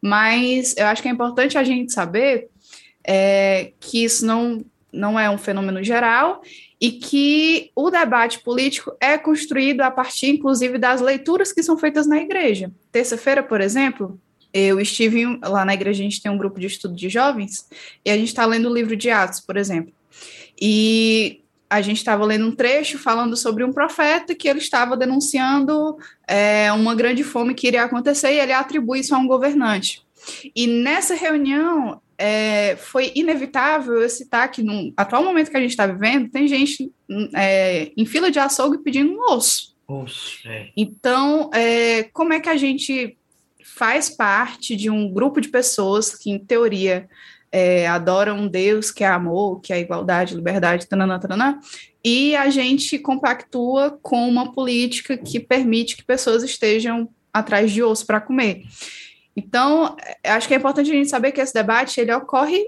[0.00, 2.48] Mas eu acho que é importante a gente saber
[3.04, 6.42] é, que isso não, não é um fenômeno geral
[6.80, 12.06] e que o debate político é construído a partir, inclusive, das leituras que são feitas
[12.06, 12.70] na igreja.
[12.92, 14.18] Terça-feira, por exemplo,
[14.52, 17.68] eu estive lá na igreja, a gente tem um grupo de estudo de jovens,
[18.04, 19.92] e a gente está lendo o livro de Atos, por exemplo.
[20.60, 25.98] E a gente estava lendo um trecho falando sobre um profeta que ele estava denunciando
[26.26, 30.02] é, uma grande fome que iria acontecer e ele atribui isso a um governante.
[30.54, 35.70] E nessa reunião, é, foi inevitável eu citar que no atual momento que a gente
[35.70, 36.90] está vivendo, tem gente
[37.34, 39.76] é, em fila de açougue pedindo um osso.
[39.86, 40.70] Osso, é.
[40.76, 43.16] Então, é, como é que a gente
[43.64, 47.08] faz parte de um grupo de pessoas que, em teoria,
[47.52, 51.60] é, adoram um Deus que é amor, que é igualdade, liberdade, tanana, tanana,
[52.04, 58.04] e a gente compactua com uma política que permite que pessoas estejam atrás de osso
[58.04, 58.64] para comer.
[59.38, 62.60] Então, acho que é importante a gente saber que esse debate ele ocorre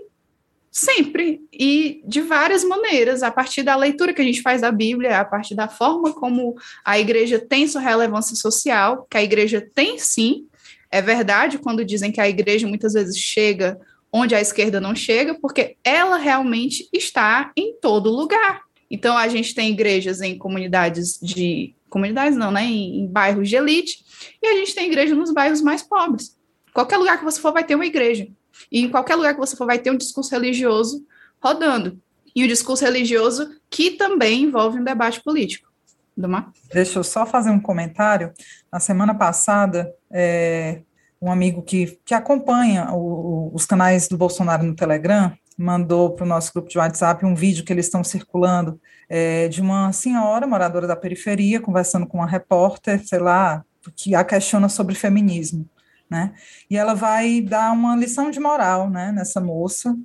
[0.70, 5.18] sempre e de várias maneiras, a partir da leitura que a gente faz da Bíblia,
[5.18, 6.54] a partir da forma como
[6.84, 10.46] a igreja tem sua relevância social, que a igreja tem sim,
[10.92, 13.80] é verdade quando dizem que a igreja muitas vezes chega
[14.12, 18.62] onde a esquerda não chega, porque ela realmente está em todo lugar.
[18.88, 23.56] Então a gente tem igrejas em comunidades de comunidades não, né, em, em bairros de
[23.56, 24.04] elite,
[24.40, 26.38] e a gente tem igreja nos bairros mais pobres.
[26.72, 28.28] Qualquer lugar que você for vai ter uma igreja.
[28.70, 31.04] E em qualquer lugar que você for vai ter um discurso religioso
[31.42, 32.00] rodando.
[32.34, 35.68] E o discurso religioso que também envolve um debate político.
[36.16, 36.52] Domar?
[36.72, 38.32] Deixa eu só fazer um comentário.
[38.70, 40.82] Na semana passada, é,
[41.20, 46.28] um amigo que, que acompanha o, os canais do Bolsonaro no Telegram mandou para o
[46.28, 50.86] nosso grupo de WhatsApp um vídeo que eles estão circulando é, de uma senhora moradora
[50.86, 53.62] da periferia conversando com uma repórter, sei lá,
[53.94, 55.68] que a questiona sobre feminismo
[56.10, 56.34] né?
[56.68, 59.96] E ela vai dar uma lição de moral, né, nessa moça,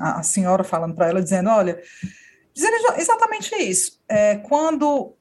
[0.00, 1.80] a, a senhora falando para ela, dizendo, olha,
[2.54, 4.00] dizendo exatamente isso.
[4.08, 5.14] É, quando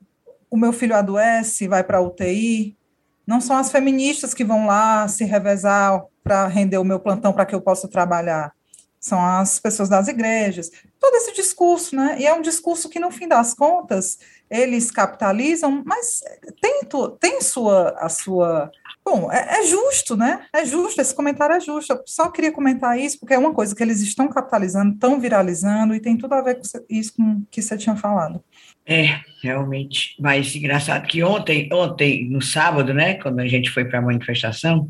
[0.50, 2.78] o meu filho adoece, vai para a UTI,
[3.26, 7.46] não são as feministas que vão lá se revezar para render o meu plantão para
[7.46, 8.54] que eu possa trabalhar.
[9.00, 10.72] São as pessoas das igrejas.
[11.00, 12.16] Todo esse discurso, né?
[12.20, 14.18] E é um discurso que, no fim das contas,
[14.50, 16.22] eles capitalizam, mas
[16.62, 16.82] tem,
[17.20, 18.72] tem sua, a sua.
[19.06, 20.46] Bom, é, é, justo, né?
[20.54, 21.92] É justo, esse comentário é justo.
[21.92, 25.94] Eu só queria comentar isso, porque é uma coisa que eles estão capitalizando, estão viralizando,
[25.94, 28.42] e tem tudo a ver com isso com que você tinha falado.
[28.86, 30.16] É, realmente.
[30.20, 34.90] Mas engraçado que ontem, ontem, no sábado, né, quando a gente foi para a manifestação,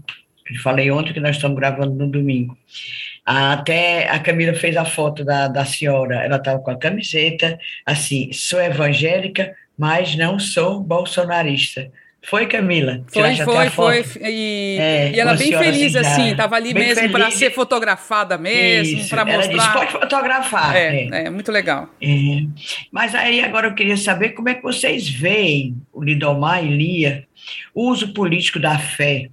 [0.50, 2.56] eu falei ontem que nós estamos gravando no domingo.
[3.26, 8.32] Até a Camila fez a foto da, da senhora, ela estava com a camiseta, assim,
[8.34, 11.90] sou evangélica, mas não sou bolsonarista.
[12.26, 13.04] Foi, Camila?
[13.12, 14.04] Foi, foi, foi.
[14.24, 19.26] E, é, e ela bem feliz, assim, estava ali mesmo para ser fotografada mesmo, para
[19.26, 19.44] mostrar.
[19.44, 20.76] Ela disse, pode fotografar.
[20.76, 21.26] É, é.
[21.26, 21.90] é muito legal.
[22.02, 22.08] É.
[22.92, 27.26] Mas aí agora eu queria saber como é que vocês veem, o Lidomar e Lia,
[27.76, 29.30] o uso político da fé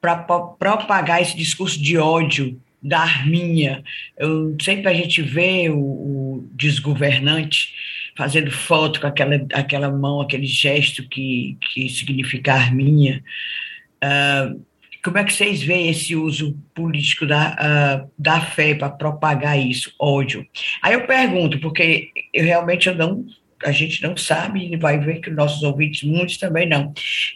[0.00, 3.84] para propagar esse discurso de ódio da arminha.
[4.16, 7.74] Eu, sempre a gente vê o, o desgovernante
[8.16, 13.22] fazendo foto com aquela, aquela mão, aquele gesto que, que significa arminha.
[14.02, 14.60] Uh,
[15.02, 17.56] como é que vocês veem esse uso político da,
[18.06, 20.46] uh, da fé para propagar isso, ódio?
[20.80, 23.26] Aí eu pergunto, porque eu realmente eu não
[23.64, 26.92] a gente não sabe, e vai ver que nossos ouvintes, muitos também não,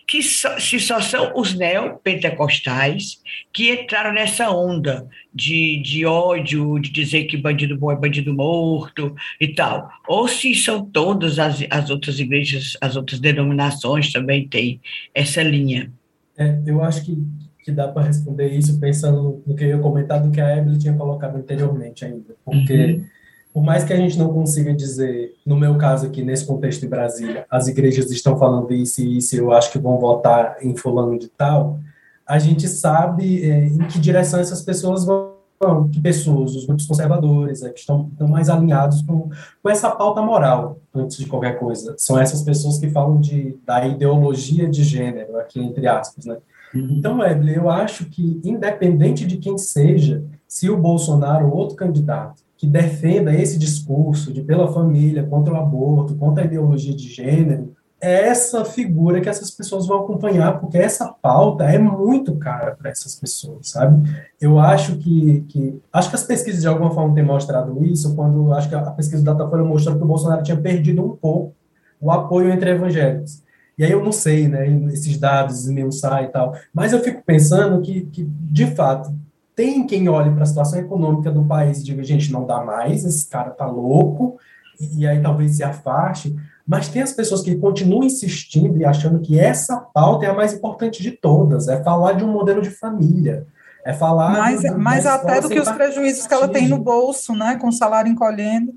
[0.06, 3.20] que só, se só são os neopentecostais
[3.52, 9.14] que entraram nessa onda de, de ódio, de dizer que bandido bom é bandido morto
[9.40, 14.80] e tal, ou se são todas as, as outras igrejas, as outras denominações também têm
[15.14, 15.90] essa linha.
[16.38, 17.16] É, eu acho que,
[17.64, 20.78] que dá para responder isso pensando no que eu ia comentar do que a Evelyn
[20.78, 22.74] tinha colocado anteriormente ainda, porque...
[22.74, 23.15] Uhum
[23.56, 26.88] por mais que a gente não consiga dizer, no meu caso aqui, nesse contexto de
[26.88, 31.18] Brasília, as igrejas estão falando isso e isso, eu acho que vão votar em fulano
[31.18, 31.80] de tal,
[32.26, 37.62] a gente sabe é, em que direção essas pessoas vão, que pessoas, os grupos conservadores,
[37.62, 39.30] é, que estão, estão mais alinhados com,
[39.62, 41.94] com essa pauta moral, antes de qualquer coisa.
[41.96, 46.36] São essas pessoas que falam de, da ideologia de gênero, aqui entre aspas, né?
[46.74, 46.88] Uhum.
[46.90, 52.44] Então, Evelyn, eu acho que, independente de quem seja, se o Bolsonaro ou outro candidato
[52.56, 57.74] que defenda esse discurso de pela família, contra o aborto, contra a ideologia de gênero,
[58.00, 62.90] é essa figura que essas pessoas vão acompanhar, porque essa pauta é muito cara para
[62.90, 64.08] essas pessoas, sabe?
[64.40, 68.52] Eu acho que, que acho que as pesquisas de alguma forma têm mostrado isso, quando
[68.52, 71.54] acho que a pesquisa da Datafolha mostrou que o Bolsonaro tinha perdido um pouco
[72.00, 73.42] o apoio entre evangélicos.
[73.78, 77.80] E aí eu não sei, né, esses dados esmiuçar e tal, mas eu fico pensando
[77.82, 79.12] que, que de fato,
[79.56, 83.04] tem quem olhe para a situação econômica do país e diga, gente, não dá mais,
[83.04, 84.36] esse cara tá louco,
[84.78, 86.36] e, e aí talvez se afaste,
[86.68, 90.52] mas tem as pessoas que continuam insistindo e achando que essa pauta é a mais
[90.52, 93.46] importante de todas, é falar de um modelo de família,
[93.82, 94.32] é falar...
[94.32, 97.68] Mais, do, mais até do que os prejuízos que ela tem no bolso, né, com
[97.68, 98.74] o salário encolhendo.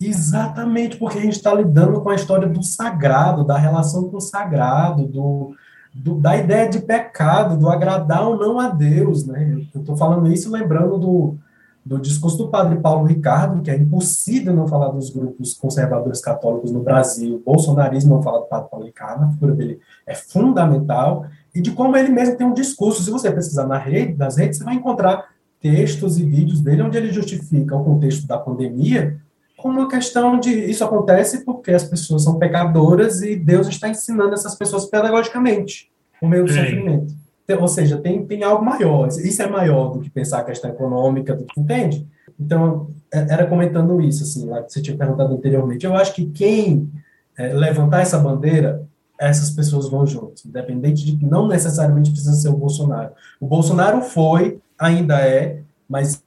[0.00, 4.20] Exatamente, porque a gente está lidando com a história do sagrado, da relação com o
[4.20, 5.54] sagrado, do,
[5.92, 9.66] do, da ideia de pecado, do agradar ou não a Deus, né?
[9.74, 11.36] Eu estou falando isso lembrando do,
[11.84, 16.70] do discurso do padre Paulo Ricardo, que é impossível não falar dos grupos conservadores católicos
[16.70, 21.60] no Brasil, bolsonarismo não falar do padre Paulo Ricardo, a figura dele é fundamental, e
[21.60, 23.02] de como ele mesmo tem um discurso.
[23.02, 26.96] Se você pesquisar na rede, nas redes, você vai encontrar textos e vídeos dele onde
[26.96, 29.20] ele justifica o contexto da pandemia
[29.68, 34.54] uma questão de isso acontece porque as pessoas são pecadoras e Deus está ensinando essas
[34.54, 36.60] pessoas pedagogicamente, por meio do Sim.
[36.60, 37.14] sofrimento.
[37.44, 39.08] Então, ou seja, tem, tem algo maior.
[39.08, 42.06] Isso é maior do que pensar a questão econômica, do que entende?
[42.38, 45.84] Então, é, era comentando isso, assim, lá que você tinha perguntado anteriormente.
[45.84, 46.88] Eu acho que quem
[47.36, 48.86] é, levantar essa bandeira,
[49.18, 53.12] essas pessoas vão junto, independente de que não necessariamente precisa ser o Bolsonaro.
[53.40, 56.22] O Bolsonaro foi, ainda é, mas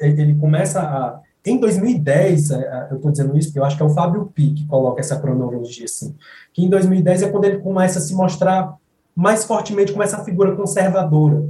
[0.00, 3.82] ele começa a em 2010, é, é, eu estou dizendo isso porque eu acho que
[3.82, 6.14] é o Fábio Pi que coloca essa cronologia assim,
[6.52, 8.76] que em 2010 é quando ele começa a se mostrar
[9.14, 11.44] mais fortemente como essa figura conservadora.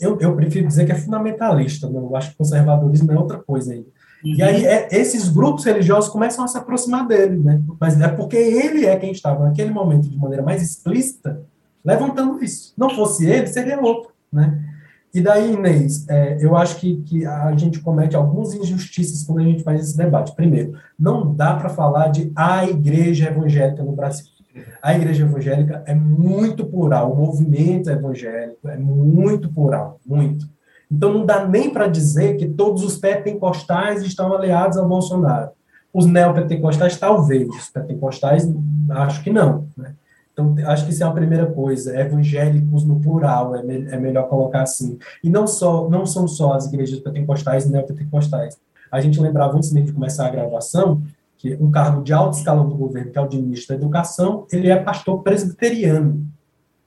[0.00, 3.72] Eu, eu prefiro dizer que é fundamentalista, não, eu acho que conservadorismo é outra coisa
[3.72, 3.86] ainda.
[4.24, 4.34] Uhum.
[4.36, 7.60] E aí é, esses grupos religiosos começam a se aproximar dele, né?
[7.80, 11.42] Mas é porque ele é quem estava naquele momento de maneira mais explícita
[11.84, 12.72] levantando isso.
[12.76, 14.73] Não fosse ele, seria outro, né?
[15.14, 19.44] E daí, Inês, é, eu acho que, que a gente comete algumas injustiças quando a
[19.44, 20.34] gente faz esse debate.
[20.34, 24.26] Primeiro, não dá para falar de a igreja evangélica no Brasil.
[24.82, 30.46] A igreja evangélica é muito plural, o movimento evangélico é muito plural, muito.
[30.90, 35.50] Então não dá nem para dizer que todos os pentecostais estão aliados ao Bolsonaro.
[35.92, 37.48] Os neopentecostais, talvez.
[37.48, 38.52] Os pentecostais,
[38.90, 39.68] acho que não.
[39.76, 39.94] Né?
[40.34, 41.98] Então, acho que isso é a primeira coisa.
[41.98, 44.98] Evangélicos no plural, é, me, é melhor colocar assim.
[45.22, 48.58] E não, só, não são só as igrejas pentecostais e neopentecostais.
[48.90, 51.02] A gente lembrava antes de começar a gravação
[51.38, 54.46] que um cargo de alto escalão do governo, que é o de ministro da Educação,
[54.50, 56.26] ele é pastor presbiteriano.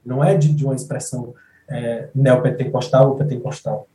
[0.05, 1.33] Não é de, de uma expressão
[1.69, 3.87] é, neopentecostal ou pentecostal.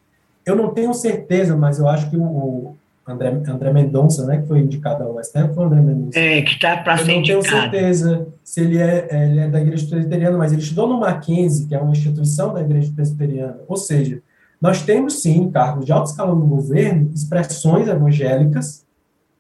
[0.47, 2.75] Eu não tenho certeza, mas eu acho que o,
[3.07, 6.19] André, André Mendonça, né, que foi indicado ao STF, foi o André Mendonça.
[6.19, 7.31] É, que está para ser indicado.
[7.31, 10.63] Eu não tenho certeza se ele é, é, ele é da Igreja Presbiteriana, mas ele
[10.63, 13.59] estudou no Mackenzie, que é uma instituição da Igreja Presbiteriana.
[13.67, 14.23] Ou seja,
[14.61, 18.87] nós temos sim, cargos de alto escalão no governo, expressões evangélicas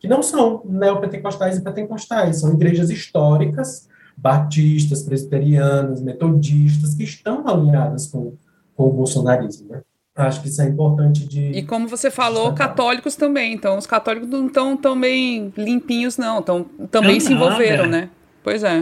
[0.00, 8.08] que não são neopentecostais e pentecostais, são igrejas históricas, batistas, presbiterianas, metodistas, que estão alinhadas
[8.08, 8.34] com,
[8.74, 9.68] com o bolsonarismo.
[9.68, 9.82] Né?
[10.14, 11.52] Acho que isso é importante de.
[11.52, 12.68] E como você falou, destacar.
[12.68, 13.54] católicos também.
[13.54, 16.42] Então, os católicos não estão tão bem limpinhos, não.
[16.42, 18.02] Tão, também não se envolveram, nada.
[18.02, 18.10] né?
[18.44, 18.80] Pois é.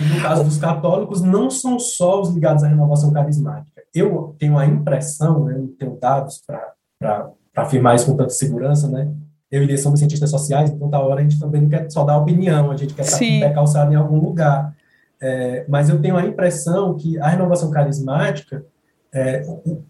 [0.00, 3.82] no caso dos católicos, não são só os ligados à renovação carismática.
[3.94, 9.08] Eu tenho a impressão, eu não tenho dados para afirmar isso com tanta segurança, né?
[9.52, 12.02] Eu e ele somos cientistas sociais, então, da hora, a gente também não quer só
[12.04, 14.74] dar opinião, a gente quer estar pé calçado em algum lugar.
[15.20, 18.64] É, mas eu tenho a impressão que a renovação carismática,
[19.12, 19.84] é, o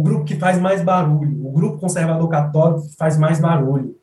[0.00, 3.94] grupo que faz mais barulho, o grupo conservador católico que faz mais barulho.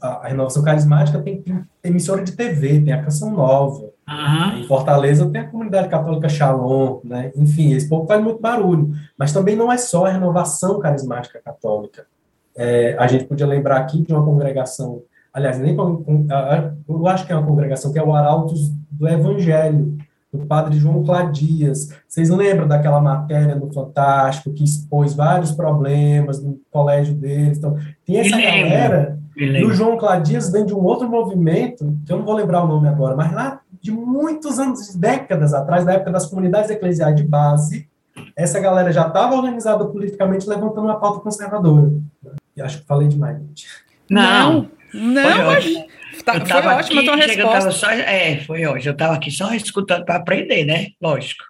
[0.00, 3.90] A, a Renovação Carismática tem, tem, emissora de TV, tem a Canção Nova.
[4.08, 4.58] Uhum.
[4.58, 7.30] Em Fortaleza tem a comunidade católica Shalom, né?
[7.36, 8.92] Enfim, esse povo faz muito barulho.
[9.16, 12.06] Mas também não é só a renovação carismática católica.
[12.56, 17.36] É, a gente podia lembrar aqui de uma congregação, aliás, nem eu acho que é
[17.36, 19.96] uma congregação que é o Arautos do Evangelho,
[20.32, 21.88] do padre João Cladias.
[22.06, 27.58] Vocês lembram daquela matéria no Fantástico que expôs vários problemas no colégio deles?
[27.58, 29.18] Então, tem essa galera.
[29.64, 32.88] O João Cladias vem de um outro movimento, que eu não vou lembrar o nome
[32.88, 37.88] agora, mas lá de muitos anos, décadas atrás, da época das comunidades eclesiais de base,
[38.34, 41.92] essa galera já estava organizada politicamente levantando uma pauta conservadora.
[42.56, 43.66] E acho que falei demais, gente.
[44.10, 45.64] Não, não, não mas
[46.32, 47.70] Tá, eu foi ótima a tua resposta.
[47.70, 48.88] Só, é, foi hoje.
[48.88, 50.88] Eu estava aqui só escutando para aprender, né?
[51.00, 51.44] Lógico.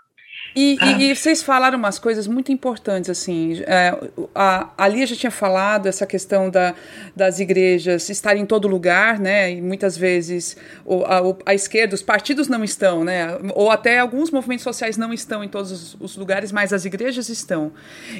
[0.55, 0.93] E, ah.
[0.93, 3.63] e, e, vocês falaram umas coisas muito importantes, assim.
[3.67, 3.97] É,
[4.35, 6.75] a, a Lia já tinha falado essa questão da,
[7.15, 9.53] das igrejas estarem em todo lugar, né?
[9.53, 13.39] E muitas vezes o, a, a, esquerda, os partidos não estão, né?
[13.55, 17.29] Ou até alguns movimentos sociais não estão em todos os, os lugares, mas as igrejas
[17.29, 17.73] estão.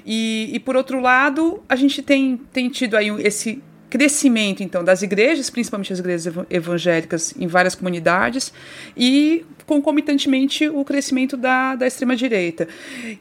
[0.05, 5.03] E, e por outro lado, a gente tem, tem tido aí esse crescimento, então, das
[5.03, 8.53] igrejas, principalmente as igrejas evangélicas em várias comunidades,
[8.97, 12.69] e concomitantemente o crescimento da, da extrema-direita.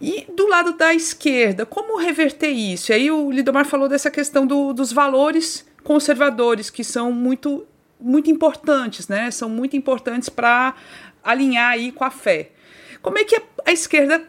[0.01, 2.91] E do lado da esquerda, como reverter isso?
[2.91, 7.65] E aí o Lidomar falou dessa questão do, dos valores conservadores, que são muito,
[7.99, 9.31] muito importantes, né?
[9.31, 10.75] São muito importantes para
[11.23, 12.51] alinhar aí com a fé.
[13.01, 14.21] Como é que a, a esquerda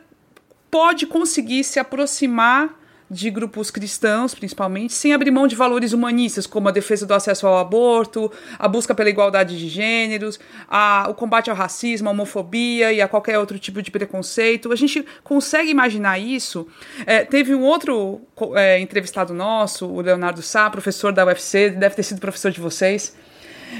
[0.70, 2.77] pode conseguir se aproximar
[3.10, 7.46] de grupos cristãos, principalmente, sem abrir mão de valores humanistas, como a defesa do acesso
[7.46, 12.92] ao aborto, a busca pela igualdade de gêneros, a, o combate ao racismo, à homofobia
[12.92, 14.72] e a qualquer outro tipo de preconceito.
[14.72, 16.66] A gente consegue imaginar isso.
[17.06, 18.20] É, teve um outro
[18.54, 23.16] é, entrevistado nosso, o Leonardo Sá, professor da UFC, deve ter sido professor de vocês,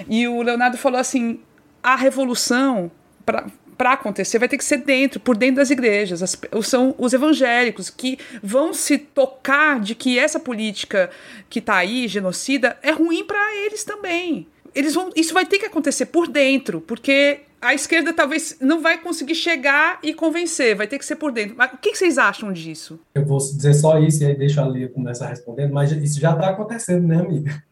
[0.09, 1.41] e o Leonardo falou assim:
[1.83, 2.91] a revolução.
[3.25, 3.47] Pra,
[3.79, 6.23] para acontecer vai ter que ser dentro, por dentro das igrejas.
[6.23, 11.09] As, são os evangélicos que vão se tocar de que essa política
[11.49, 14.49] que está aí, genocida, é ruim para eles também.
[14.75, 19.01] Eles vão, isso vai ter que acontecer por dentro, porque a esquerda talvez não vai
[19.01, 21.55] conseguir chegar e convencer, vai ter que ser por dentro.
[21.57, 22.99] Mas o que, vocês acham disso?
[23.15, 26.33] Eu vou dizer só isso e aí deixa a Lia começar respondendo, mas isso já
[26.33, 27.63] está acontecendo, né, amiga?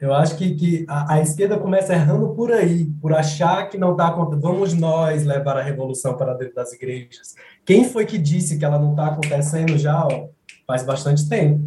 [0.00, 3.92] Eu acho que, que a, a, esquerda começa errando por aí, por achar que não
[3.92, 4.42] está acontecendo.
[4.42, 7.34] Vamos nós levar a revolução para dentro das igrejas.
[7.64, 10.06] Quem foi que disse que ela não está acontecendo já?
[10.06, 10.28] Ó,
[10.66, 11.60] faz bastante tempo.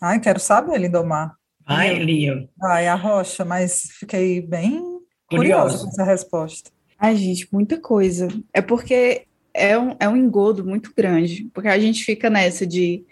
[0.00, 1.34] Ai, quero saber, Lindomar.
[1.64, 2.48] Ai, Lio.
[2.62, 6.70] Ai, a rocha, mas fiquei bem curiosa com essa resposta.
[6.98, 8.28] Ai, gente, muita coisa.
[8.52, 13.04] É porque é um, é um engodo muito grande, porque a gente fica nessa de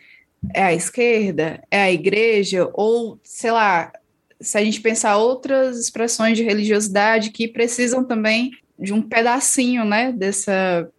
[0.55, 3.93] é a esquerda, é a igreja, ou, sei lá,
[4.41, 10.11] se a gente pensar outras expressões de religiosidade que precisam também de um pedacinho, né,
[10.13, 10.91] dessa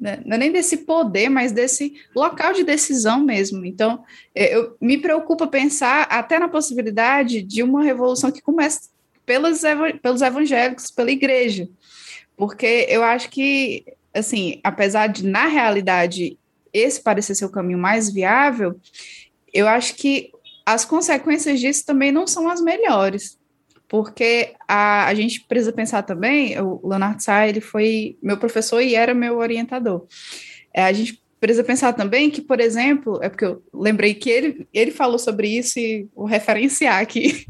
[0.00, 3.66] né, não é nem desse poder, mas desse local de decisão mesmo.
[3.66, 4.02] Então,
[4.34, 8.88] é, eu me preocupa pensar até na possibilidade de uma revolução que comece
[9.26, 9.60] pelos,
[10.00, 11.68] pelos evangélicos, pela igreja,
[12.34, 13.84] porque eu acho que,
[14.14, 16.38] assim, apesar de na realidade
[16.72, 18.80] esse parecer ser o caminho mais viável,
[19.52, 20.32] eu acho que
[20.72, 23.38] as consequências disso também não são as melhores,
[23.88, 28.94] porque a, a gente precisa pensar também, o Leonardo Sá, ele foi meu professor e
[28.94, 30.06] era meu orientador.
[30.72, 34.68] É, a gente precisa pensar também que, por exemplo, é porque eu lembrei que ele,
[34.72, 37.46] ele falou sobre isso e vou referenciar aqui.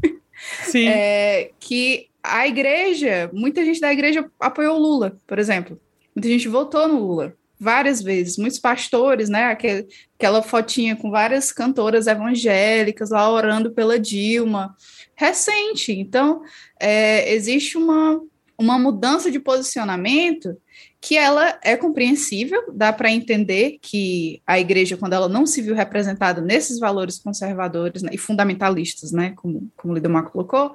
[0.63, 0.87] Sim.
[0.89, 5.79] É, que a igreja, muita gente da igreja apoiou o Lula, por exemplo.
[6.15, 9.45] Muita gente votou no Lula várias vezes, muitos pastores, né?
[9.45, 9.87] Aquele,
[10.17, 14.75] aquela fotinha com várias cantoras evangélicas lá orando pela Dilma,
[15.15, 15.91] recente.
[15.91, 16.41] Então,
[16.79, 18.19] é, existe uma,
[18.57, 20.57] uma mudança de posicionamento
[20.99, 25.75] que ela é compreensível, dá para entender que a igreja, quando ela não se viu
[25.75, 30.73] representada nesses valores conservadores né, e fundamentalistas, né, como, como o Lidomar colocou,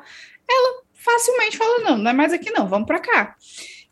[0.49, 3.37] ela facilmente fala, não, não é mais aqui não, vamos para cá.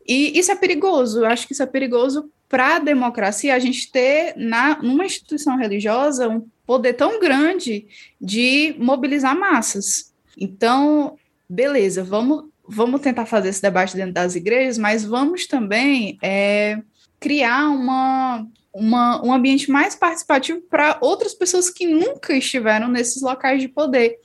[0.07, 3.91] E isso é perigoso, eu acho que isso é perigoso para a democracia, a gente
[3.91, 7.87] ter na, numa instituição religiosa um poder tão grande
[8.21, 10.13] de mobilizar massas.
[10.39, 11.17] Então,
[11.49, 16.81] beleza, vamos, vamos tentar fazer esse debate dentro das igrejas, mas vamos também é,
[17.21, 23.61] criar uma, uma, um ambiente mais participativo para outras pessoas que nunca estiveram nesses locais
[23.61, 24.19] de poder.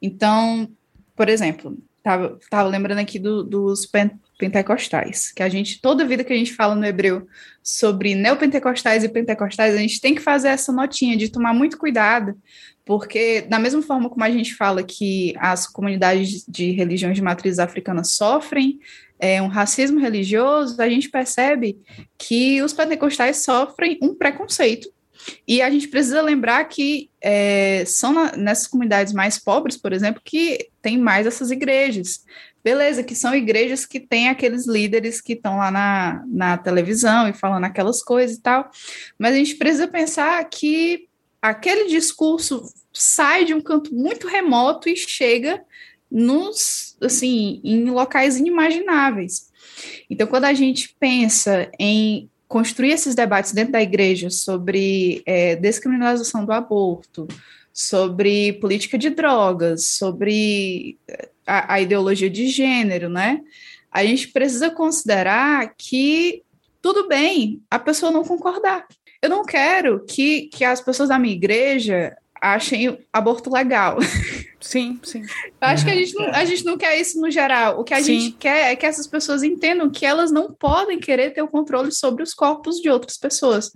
[0.00, 0.68] Então,
[1.16, 3.86] por exemplo, estava lembrando aqui do, dos
[4.38, 7.26] pentecostais, que a gente, toda vida que a gente fala no hebreu
[7.62, 12.38] sobre neopentecostais e pentecostais, a gente tem que fazer essa notinha de tomar muito cuidado,
[12.84, 17.58] porque da mesma forma como a gente fala que as comunidades de religiões de matriz
[17.58, 18.78] africana sofrem
[19.18, 21.76] é, um racismo religioso, a gente percebe
[22.16, 24.88] que os pentecostais sofrem um preconceito
[25.46, 30.22] e a gente precisa lembrar que é, são na, nessas comunidades mais pobres, por exemplo,
[30.24, 32.24] que tem mais essas igrejas.
[32.62, 37.32] Beleza, que são igrejas que têm aqueles líderes que estão lá na, na televisão e
[37.32, 38.70] falando aquelas coisas e tal,
[39.18, 41.08] mas a gente precisa pensar que
[41.40, 45.62] aquele discurso sai de um canto muito remoto e chega
[46.10, 49.50] nos, assim, em locais inimagináveis.
[50.10, 56.44] Então, quando a gente pensa em construir esses debates dentro da igreja sobre é, descriminalização
[56.44, 57.28] do aborto,
[57.72, 60.98] sobre política de drogas, sobre
[61.48, 63.40] a, a ideologia de gênero, né?
[63.90, 66.42] A gente precisa considerar que
[66.82, 68.86] tudo bem a pessoa não concordar.
[69.22, 73.98] Eu não quero que, que as pessoas da minha igreja achem aborto legal.
[74.60, 75.22] Sim, sim.
[75.22, 77.80] Eu acho que a gente, não, a gente não quer isso no geral.
[77.80, 78.20] O que a sim.
[78.20, 81.92] gente quer é que essas pessoas entendam que elas não podem querer ter o controle
[81.92, 83.72] sobre os corpos de outras pessoas.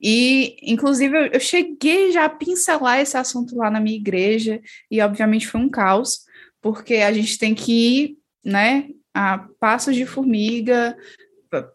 [0.00, 4.60] E, inclusive, eu, eu cheguei já a pincelar esse assunto lá na minha igreja,
[4.90, 6.25] e obviamente foi um caos
[6.72, 10.96] porque a gente tem que ir, né, a passos de formiga,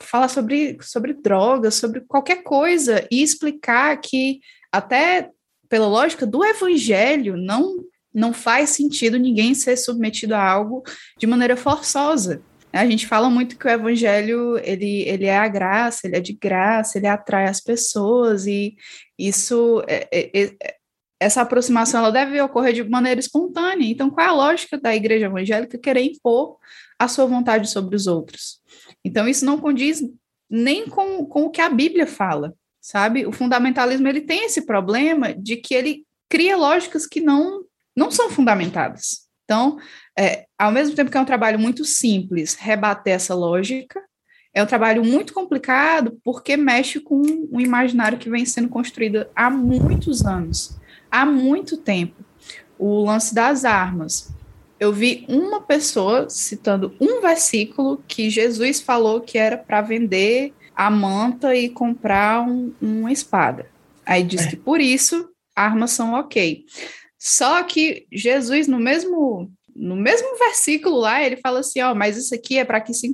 [0.01, 5.29] falar sobre, sobre drogas, sobre qualquer coisa e explicar que até
[5.69, 7.77] pela lógica do evangelho não
[8.13, 10.83] não faz sentido ninguém ser submetido a algo
[11.17, 12.43] de maneira forçosa.
[12.73, 16.33] A gente fala muito que o evangelho ele, ele é a graça, ele é de
[16.33, 18.75] graça, ele atrai as pessoas e
[19.17, 20.75] isso é, é, é
[21.21, 23.87] essa aproximação ela deve ocorrer de maneira espontânea.
[23.87, 26.57] Então, qual é a lógica da igreja evangélica querer impor
[26.97, 28.59] a sua vontade sobre os outros?
[29.05, 30.01] Então, isso não condiz
[30.49, 33.27] nem com, com o que a Bíblia fala, sabe?
[33.27, 37.65] O fundamentalismo ele tem esse problema de que ele cria lógicas que não,
[37.95, 39.27] não são fundamentadas.
[39.43, 39.77] Então,
[40.17, 44.01] é, ao mesmo tempo que é um trabalho muito simples rebater essa lógica,
[44.55, 49.51] é um trabalho muito complicado porque mexe com um imaginário que vem sendo construído há
[49.51, 50.80] muitos anos
[51.11, 52.23] há muito tempo.
[52.79, 54.31] O lance das armas.
[54.79, 60.89] Eu vi uma pessoa citando um versículo que Jesus falou que era para vender a
[60.89, 63.67] manta e comprar um, uma espada.
[64.03, 64.49] Aí diz é.
[64.49, 66.65] que por isso armas são ok.
[67.19, 72.33] Só que Jesus, no mesmo no mesmo versículo lá, ele fala assim: ó, mas isso
[72.35, 73.13] aqui é para que, se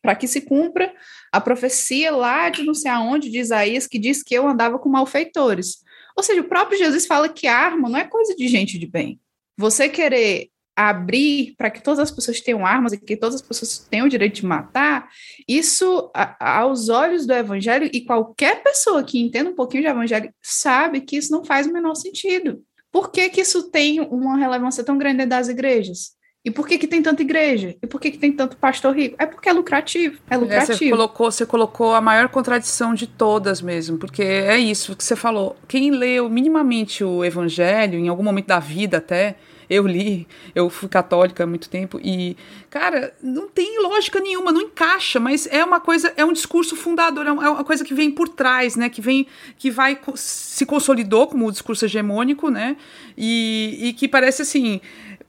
[0.00, 0.92] para que se cumpra
[1.30, 4.88] a profecia lá de não sei aonde, de Isaías, que diz que eu andava com
[4.88, 5.81] malfeitores.
[6.16, 9.20] Ou seja, o próprio Jesus fala que arma não é coisa de gente de bem.
[9.56, 13.86] Você querer abrir para que todas as pessoas tenham armas e que todas as pessoas
[13.90, 15.08] tenham o direito de matar,
[15.46, 20.32] isso, a, aos olhos do evangelho, e qualquer pessoa que entenda um pouquinho de evangelho
[20.40, 22.64] sabe que isso não faz o menor sentido.
[22.90, 26.12] Por que, que isso tem uma relevância tão grande das igrejas?
[26.44, 27.76] E por que, que tem tanta igreja?
[27.80, 29.14] E por que, que tem tanto pastor rico?
[29.16, 30.18] É porque é lucrativo.
[30.28, 30.72] É lucrativo.
[30.72, 35.04] É, você, colocou, você colocou a maior contradição de todas mesmo, porque é isso que
[35.04, 35.56] você falou.
[35.68, 39.36] Quem leu minimamente o evangelho, em algum momento da vida até,
[39.70, 42.36] eu li, eu fui católica há muito tempo e,
[42.68, 47.24] cara, não tem lógica nenhuma, não encaixa, mas é uma coisa, é um discurso fundador,
[47.26, 48.88] é uma coisa que vem por trás, né?
[48.88, 49.26] Que vem,
[49.56, 52.76] que vai se consolidou como o discurso hegemônico, né?
[53.16, 54.80] E, e que parece assim,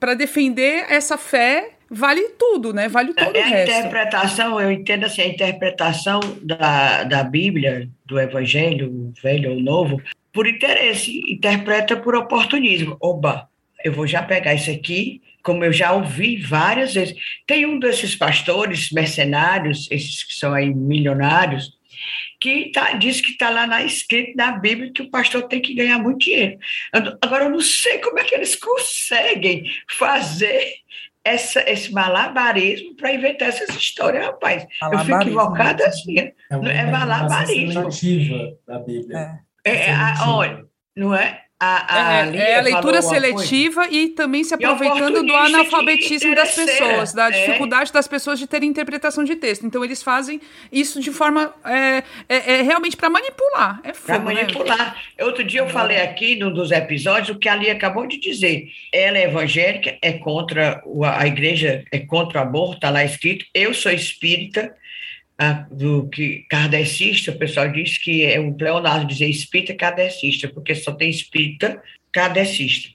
[0.03, 2.89] para defender essa fé vale tudo, né?
[2.89, 3.71] Vale todo é, o resto.
[3.71, 10.01] A interpretação, eu entendo assim, a interpretação da, da Bíblia, do Evangelho, velho ou novo,
[10.33, 12.97] por interesse, interpreta por oportunismo.
[12.99, 13.47] Oba,
[13.81, 17.15] eu vou já pegar isso aqui, como eu já ouvi várias vezes.
[17.47, 21.77] Tem um desses pastores mercenários, esses que são aí milionários,
[22.43, 25.73] que tá, diz que está lá na escrito na Bíblia que o pastor tem que
[25.73, 26.59] ganhar muito dinheiro.
[27.21, 30.73] Agora, eu não sei como é que eles conseguem fazer
[31.23, 34.67] essa, esse malabarismo para inventar essas histórias, rapaz.
[34.91, 36.19] Eu fico equivocada assim.
[36.19, 37.89] É, uma, é malabarismo.
[38.67, 39.39] da Bíblia.
[39.65, 41.42] É, é, é olha, não é?
[41.63, 47.13] A, a é, é, a leitura seletiva e também se aproveitando do analfabetismo das pessoas,
[47.13, 47.31] da é.
[47.31, 49.65] dificuldade das pessoas de terem interpretação de texto.
[49.65, 50.41] Então, eles fazem
[50.71, 53.79] isso de forma é, é, é realmente para manipular.
[53.83, 54.25] É Para né?
[54.25, 54.77] manipular.
[55.17, 55.25] Né?
[55.25, 58.67] Outro dia eu falei aqui num dos episódios o que a Lia acabou de dizer.
[58.91, 60.83] Ela é evangélica, é contra
[61.15, 63.45] a igreja, é contra o aborto, está lá escrito.
[63.53, 64.75] Eu sou espírita
[65.37, 70.75] a, do que kardecista, o pessoal diz que é um Leonardo dizer espírita kardecista, porque
[70.75, 71.81] só tem espírita
[72.11, 72.89] kardecista.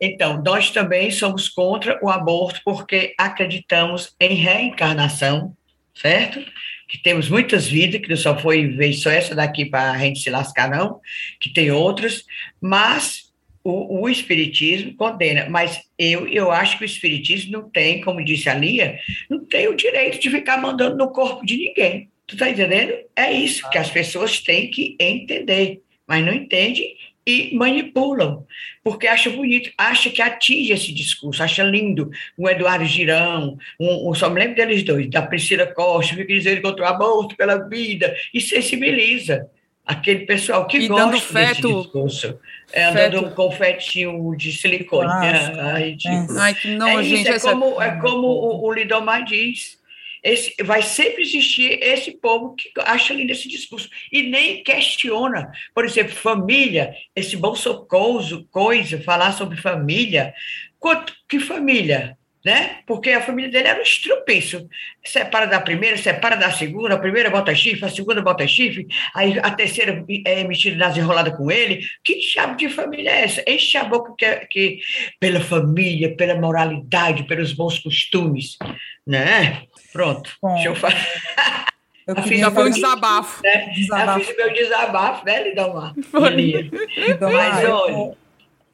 [0.00, 5.56] Então, nós também somos contra o aborto porque acreditamos em reencarnação,
[5.94, 6.44] certo?
[6.88, 10.18] Que temos muitas vidas, que não só foi vez só essa daqui para a gente
[10.18, 11.00] se lascar, não,
[11.40, 12.24] que tem outras,
[12.60, 13.31] mas
[13.64, 18.48] o, o, Espiritismo condena, mas eu, eu acho que o Espiritismo não tem, como disse
[18.48, 18.98] a Lia,
[19.28, 22.08] não tem o direito de ficar mandando no corpo de ninguém.
[22.26, 22.92] Tu tá entendendo?
[23.14, 26.96] É isso que as pessoas têm que entender, mas não entendem
[27.26, 28.44] e manipulam,
[28.82, 32.10] porque acha bonito, acha que atinge esse discurso, acha lindo.
[32.36, 36.60] O Eduardo Girão, um, um, só me lembro deles dois, da Priscila Costa, fica dizendo
[36.60, 39.48] contra o aborto, pela vida, e sensibiliza
[39.84, 42.38] aquele pessoal que e gosta dando feto, desse discurso.
[42.72, 45.08] É, andando um confetinho de silicone.
[45.08, 45.52] Né?
[45.60, 47.28] Ai, tipo, Ai, que não, é gente.
[47.28, 49.80] é, como, é como o, o Lidomar diz.
[50.22, 55.50] Esse, vai sempre existir esse povo que acha lindo esse discurso e nem questiona.
[55.74, 60.32] Por exemplo, família, esse bolsocoso, coisa, falar sobre família.
[60.78, 62.16] Quanto, que família?
[62.44, 62.78] Né?
[62.86, 64.68] Porque a família dele era um estrupício.
[65.04, 69.38] Separa da primeira, separa da segunda, a primeira bota chifre, a segunda bota chifre, aí
[69.38, 71.86] a terceira é metida nas enroladas com ele.
[72.02, 73.44] Que diabo de família é essa?
[73.46, 74.80] Enche a boca que, que,
[75.20, 78.58] pela família, pela moralidade, pelos bons costumes,
[79.06, 79.62] né?
[79.92, 80.96] Pronto, Bom, deixa eu falar.
[82.04, 83.40] Eu já foi um desabafo.
[83.44, 83.70] Né?
[83.76, 84.18] desabafo.
[84.18, 85.94] Eu fiz meu desabafo, né, Lidomar?
[85.94, 88.16] Lidomar, Mas, olha, eu,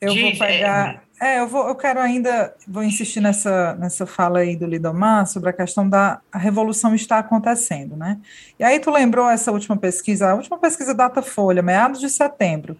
[0.00, 0.94] eu diz, vou pegar...
[0.94, 5.26] É, é, eu, vou, eu quero ainda, vou insistir nessa, nessa fala aí do Lidomar
[5.26, 8.20] sobre a questão da a revolução está acontecendo, né?
[8.58, 12.76] E aí tu lembrou essa última pesquisa, a última pesquisa Datafolha, meados de setembro,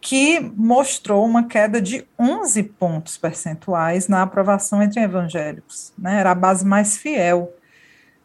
[0.00, 6.20] que mostrou uma queda de 11 pontos percentuais na aprovação entre evangélicos, né?
[6.20, 7.52] Era a base mais fiel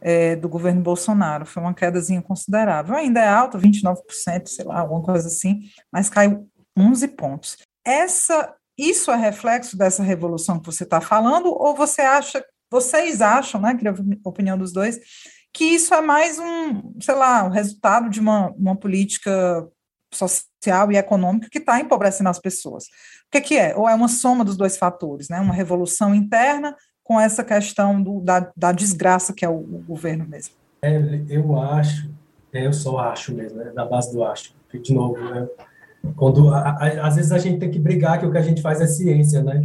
[0.01, 5.01] é, do governo Bolsonaro, foi uma quedazinha considerável, ainda é alta, 29%, sei lá, alguma
[5.01, 6.47] coisa assim, mas caiu
[6.77, 7.57] 11 pontos.
[7.85, 13.59] Essa isso é reflexo dessa revolução que você está falando, ou você acha, vocês acham,
[13.59, 14.99] né, queria a opinião dos dois,
[15.53, 19.67] que isso é mais um, sei lá, um resultado de uma, uma política
[20.13, 22.85] social e econômica que está empobrecendo as pessoas.
[22.85, 23.75] O que, que, é?
[23.75, 25.39] Ou é uma soma dos dois fatores, né?
[25.39, 30.27] Uma revolução interna com essa questão do, da, da desgraça que é o, o governo
[30.27, 30.55] mesmo.
[30.81, 32.09] É, eu acho,
[32.53, 35.47] é, eu só acho mesmo, né, da base do acho, de novo, né?
[36.15, 38.61] Quando, a, a, às vezes a gente tem que brigar que o que a gente
[38.61, 39.63] faz é ciência, né?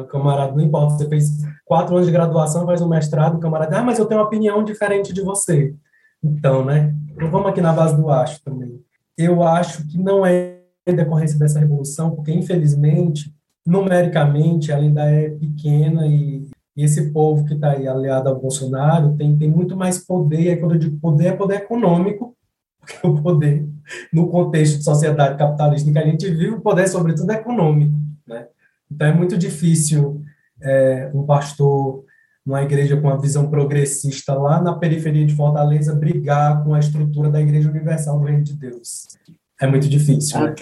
[0.00, 1.30] O camarada, não importa, você fez
[1.64, 4.64] quatro anos de graduação, faz um mestrado, o camarada, ah, mas eu tenho uma opinião
[4.64, 5.74] diferente de você.
[6.22, 6.92] Então, né?
[7.12, 8.80] Então vamos aqui na base do acho também.
[9.16, 10.56] Eu acho que não é
[10.86, 13.32] decorrência dessa revolução, porque infelizmente,
[13.66, 19.16] numericamente, ela ainda é pequena e, e esse povo que está aí aliado ao Bolsonaro
[19.16, 22.36] tem, tem muito mais poder, e quando eu digo poder, é poder econômico,
[22.78, 23.68] porque o poder,
[24.12, 27.94] no contexto de sociedade capitalista em que a gente vive, o poder, sobretudo, é econômico.
[28.26, 28.46] Né?
[28.90, 30.22] Então, é muito difícil
[30.60, 32.04] é, um pastor
[32.44, 37.28] numa igreja com uma visão progressista lá na periferia de Fortaleza brigar com a estrutura
[37.28, 39.08] da Igreja Universal do Reino de Deus.
[39.60, 40.40] É muito difícil.
[40.40, 40.54] Né?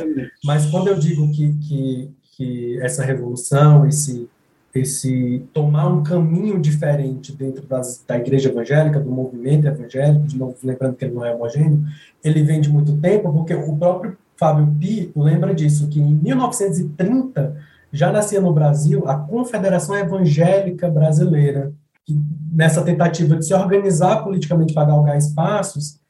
[0.43, 4.29] Mas quando eu digo que, que, que essa revolução, esse
[4.75, 10.57] esse tomar um caminho diferente dentro das, da igreja evangélica, do movimento evangélico, de novo
[10.65, 11.85] lembrando que ele não é homogêneo,
[12.25, 17.57] ele vem de muito tempo, porque o próprio Fábio Pi lembra disso, que em 1930
[17.93, 21.73] já nascia no Brasil a Confederação Evangélica Brasileira,
[22.05, 22.19] que,
[22.53, 26.01] nessa tentativa de se organizar politicamente para galgar espaços,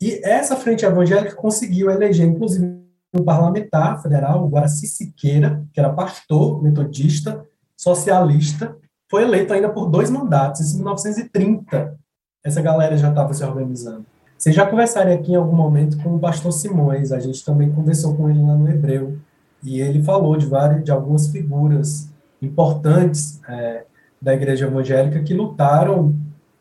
[0.00, 2.82] e essa frente evangélica conseguiu eleger, inclusive,
[3.14, 7.44] um parlamentar federal, o Guaraci Siqueira, que era pastor metodista,
[7.76, 8.76] socialista,
[9.10, 11.98] foi eleito ainda por dois mandatos, isso em 1930.
[12.44, 14.06] Essa galera já estava se organizando.
[14.42, 18.16] Vocês já conversaram aqui em algum momento com o pastor Simões, a gente também conversou
[18.16, 19.16] com ele lá no Hebreu,
[19.62, 22.10] e ele falou de várias, de algumas figuras
[22.42, 23.84] importantes é,
[24.20, 26.16] da igreja evangélica que lutaram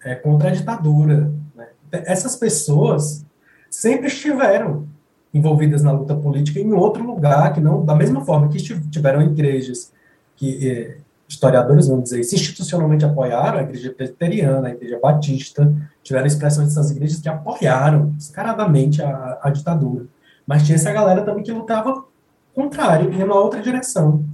[0.06, 1.34] é, contra a ditadura.
[1.56, 1.70] Né?
[1.92, 3.26] Essas pessoas
[3.68, 4.88] sempre estiveram
[5.34, 8.60] envolvidas na luta política em outro lugar, que não da mesma forma que
[8.92, 9.92] tiveram igrejas
[10.36, 10.98] que é,
[11.32, 15.74] historiadores vão dizer isso, institucionalmente apoiaram a igreja presbiteriana, a igreja batista,
[16.04, 20.06] tiveram expressões dessas igrejas que apoiaram descaradamente a, a ditadura.
[20.46, 22.04] Mas tinha essa galera também que lutava
[22.54, 24.26] contrário, ia numa outra direção.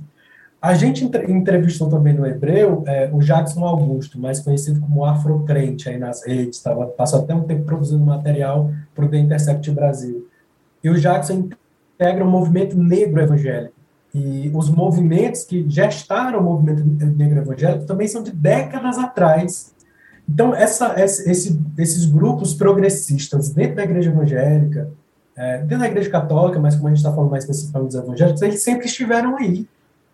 [0.60, 6.00] A gente entrevistou também no Hebreu é, o Jackson Augusto, mais conhecido como Afrocrente aí
[6.00, 10.28] nas redes, tava, passou até um tempo produzindo material para o The Intercept Brasil.
[10.84, 11.50] E o Jackson
[11.94, 13.77] integra o movimento negro evangélico.
[14.14, 19.74] E os movimentos que gestaram o movimento negro evangélico também são de décadas atrás.
[20.28, 24.90] Então, essa, esse, esses grupos progressistas dentro da igreja evangélica,
[25.36, 28.42] é, dentro da igreja católica, mas como a gente está falando mais especificamente dos evangélicos,
[28.42, 29.68] eles sempre estiveram aí.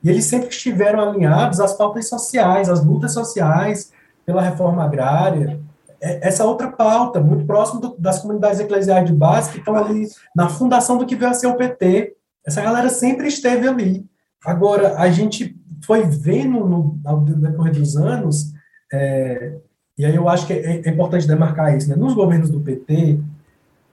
[0.04, 3.92] E eles sempre estiveram alinhados às pautas sociais, às lutas sociais
[4.26, 5.60] pela reforma agrária.
[6.02, 10.08] É, essa outra pauta, muito próximo do, das comunidades eclesiais de base, que estão ali
[10.36, 12.16] na fundação do que veio a ser o PT.
[12.46, 14.06] Essa galera sempre esteve ali.
[14.46, 18.52] Agora, a gente foi vendo no, no decorrer dos anos,
[18.92, 19.58] é,
[19.98, 21.96] e aí eu acho que é, é importante demarcar isso, né?
[21.96, 23.20] nos governos do PT,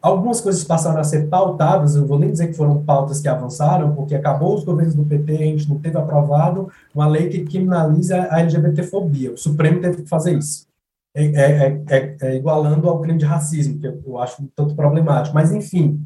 [0.03, 3.95] Algumas coisas passaram a ser pautadas, eu vou nem dizer que foram pautas que avançaram,
[3.95, 8.27] porque acabou os governos do PT, a gente não teve aprovado uma lei que criminaliza
[8.31, 9.33] a LGBTfobia.
[9.33, 10.67] O Supremo teve que fazer isso.
[11.15, 14.75] É, é, é, é, igualando ao crime de racismo, que eu, eu acho um tanto
[14.75, 15.35] problemático.
[15.35, 16.01] Mas, enfim,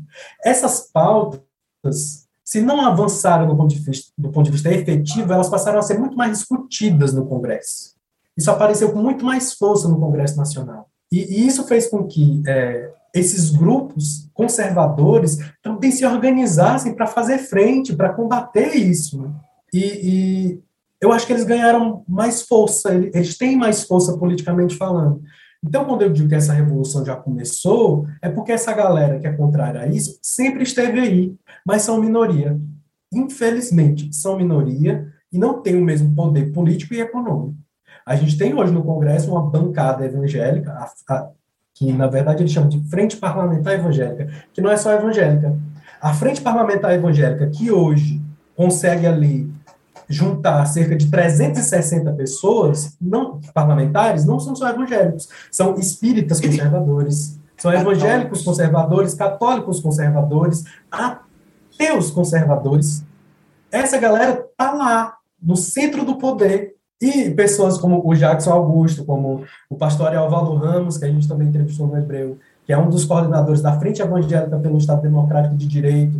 [0.44, 5.48] essas pautas, se não avançaram do ponto, de vista, do ponto de vista efetivo, elas
[5.48, 7.94] passaram a ser muito mais discutidas no Congresso.
[8.36, 10.88] Isso apareceu com muito mais força no Congresso Nacional.
[11.10, 17.38] E, e isso fez com que é, esses grupos conservadores também se organizassem para fazer
[17.38, 19.22] frente, para combater isso.
[19.22, 19.30] Né?
[19.72, 20.60] E, e,
[21.00, 25.22] eu acho que eles ganharam mais força, eles têm mais força politicamente falando.
[25.62, 29.32] Então, quando eu digo que essa revolução já começou, é porque essa galera que é
[29.32, 31.34] contrária a isso sempre esteve aí,
[31.64, 32.58] mas são minoria.
[33.12, 37.56] Infelizmente, são minoria e não têm o mesmo poder político e econômico.
[38.04, 41.28] A gente tem hoje no Congresso uma bancada evangélica, a, a,
[41.72, 45.56] que na verdade eles chamam de Frente Parlamentar Evangélica, que não é só evangélica.
[46.00, 48.20] A Frente Parlamentar Evangélica, que hoje
[48.54, 49.50] consegue ali
[50.08, 57.72] juntar cerca de 360 pessoas, não parlamentares, não são só evangélicos, são espíritas conservadores, são
[57.72, 60.64] evangélicos conservadores, católicos conservadores,
[61.74, 63.04] ateus conservadores.
[63.70, 69.44] Essa galera tá lá, no centro do poder, e pessoas como o Jackson Augusto, como
[69.68, 73.04] o pastor Alvaldo Ramos, que a gente também entrevistou no Hebreu, que é um dos
[73.04, 76.18] coordenadores da Frente Evangélica pelo Estado Democrático de Direito,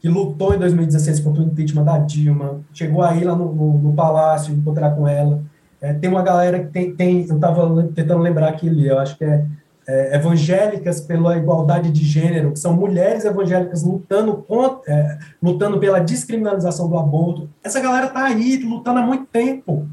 [0.00, 3.92] que lutou em 2016 contra o impeachment da Dilma, chegou aí lá no, no, no
[3.92, 5.40] Palácio encontrar com ela.
[5.80, 9.16] É, tem uma galera que tem, tem eu estava tentando lembrar aqui ali, eu acho
[9.16, 9.44] que é,
[9.86, 16.00] é, evangélicas pela igualdade de gênero, que são mulheres evangélicas lutando, contra, é, lutando pela
[16.00, 17.48] descriminalização do aborto.
[17.62, 19.88] Essa galera está aí lutando há muito tempo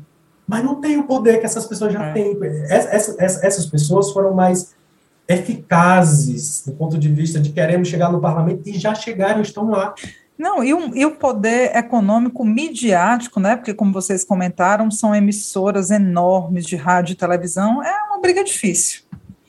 [0.52, 2.12] mas não tem o poder que essas pessoas já é.
[2.12, 2.38] têm.
[2.68, 4.76] Essas, essas pessoas foram mais
[5.26, 9.96] eficazes do ponto de vista de queremos chegar no parlamento e já chegaram, estão lá.
[10.38, 13.56] Não, e, o, e o poder econômico midiático, né?
[13.56, 19.01] Porque, como vocês comentaram, são emissoras enormes de rádio e televisão, é uma briga difícil.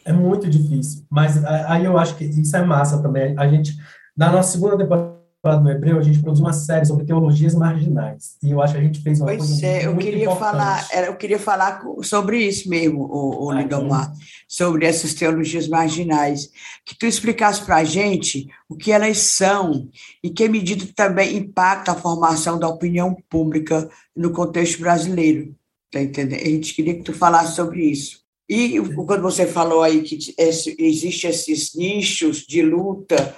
[0.04, 1.04] É muito difícil.
[1.10, 3.34] Mas aí eu acho que isso é massa também.
[3.38, 3.76] A gente,
[4.16, 5.22] na nossa segunda temporada
[5.60, 8.36] no Hebreu, a gente produziu uma série sobre teologias marginais.
[8.42, 10.38] E eu acho que a gente fez uma pois coisa é, eu queria importante.
[10.38, 14.12] falar, eu queria falar sobre isso mesmo, o, o ah, Lidomar,
[14.46, 16.48] sobre essas teologias marginais.
[16.86, 19.88] Que tu explicasse para a gente o que elas são
[20.22, 25.56] e que medida também impacta a formação da opinião pública no contexto brasileiro.
[25.90, 26.40] Tá entendendo?
[26.40, 28.21] A gente queria que tu falasse sobre isso.
[28.48, 30.34] E quando você falou aí que
[30.78, 33.36] existem esses nichos de luta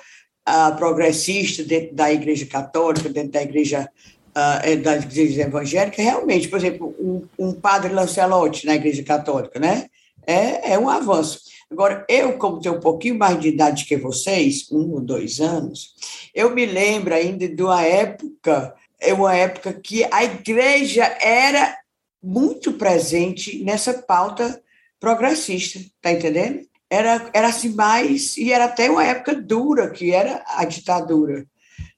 [0.48, 3.88] uh, progressista dentro da Igreja Católica, dentro da Igreja
[4.30, 9.86] uh, da Igreja Evangélica, realmente, por exemplo, um, um, padre Lancelotti na Igreja Católica, né?
[10.26, 11.40] É, é um avanço.
[11.70, 15.94] Agora, eu, como tenho um pouquinho mais de idade que vocês, um ou dois anos,
[16.34, 18.74] eu me lembro ainda de uma época
[19.05, 21.76] é uma época que a igreja era
[22.22, 24.62] muito presente nessa pauta
[25.05, 26.66] progressista, tá entendendo?
[26.88, 31.46] Era, era assim mais, e era até uma época dura, que era a ditadura.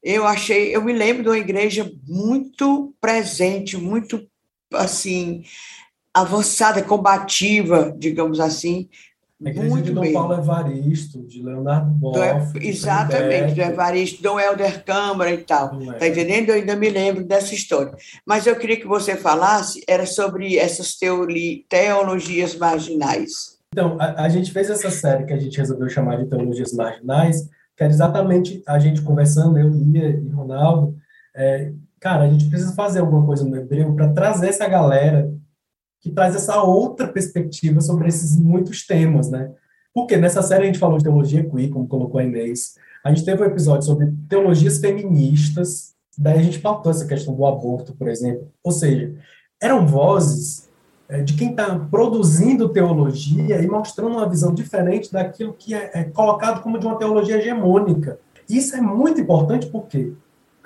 [0.02, 4.28] Eu achei, eu me lembro de uma igreja muito presente, muito
[4.72, 5.44] assim,
[6.12, 8.88] avançada, combativa, digamos assim,
[9.44, 10.12] a igreja Muito de Dom bem.
[10.14, 12.52] Paulo Evaristo, de Leonardo Boff.
[12.52, 15.78] Do, exatamente, do Evaristo, Dom Helder Câmara e tal.
[15.82, 16.48] Está entendendo?
[16.48, 17.92] Eu ainda me lembro dessa história.
[18.24, 20.96] Mas eu queria que você falasse era sobre essas
[21.68, 23.56] teologias marginais.
[23.72, 27.42] Então, a, a, gente fez essa série que a gente resolveu chamar de Teologias Marginais,
[27.76, 30.96] que era exatamente a gente conversando, eu, Lia e Ronaldo,
[31.34, 35.30] é, cara, a gente precisa fazer alguma coisa no hebreu para trazer essa galera
[36.00, 39.50] que traz essa outra perspectiva sobre esses muitos temas, né?
[39.94, 43.24] Porque nessa série a gente falou de teologia queer, como colocou a Inês, a gente
[43.24, 48.08] teve um episódio sobre teologias feministas, daí a gente pautou essa questão do aborto, por
[48.08, 48.50] exemplo.
[48.62, 49.14] Ou seja,
[49.62, 50.68] eram vozes
[51.08, 56.04] é, de quem está produzindo teologia e mostrando uma visão diferente daquilo que é, é
[56.04, 58.18] colocado como de uma teologia hegemônica.
[58.48, 60.12] Isso é muito importante porque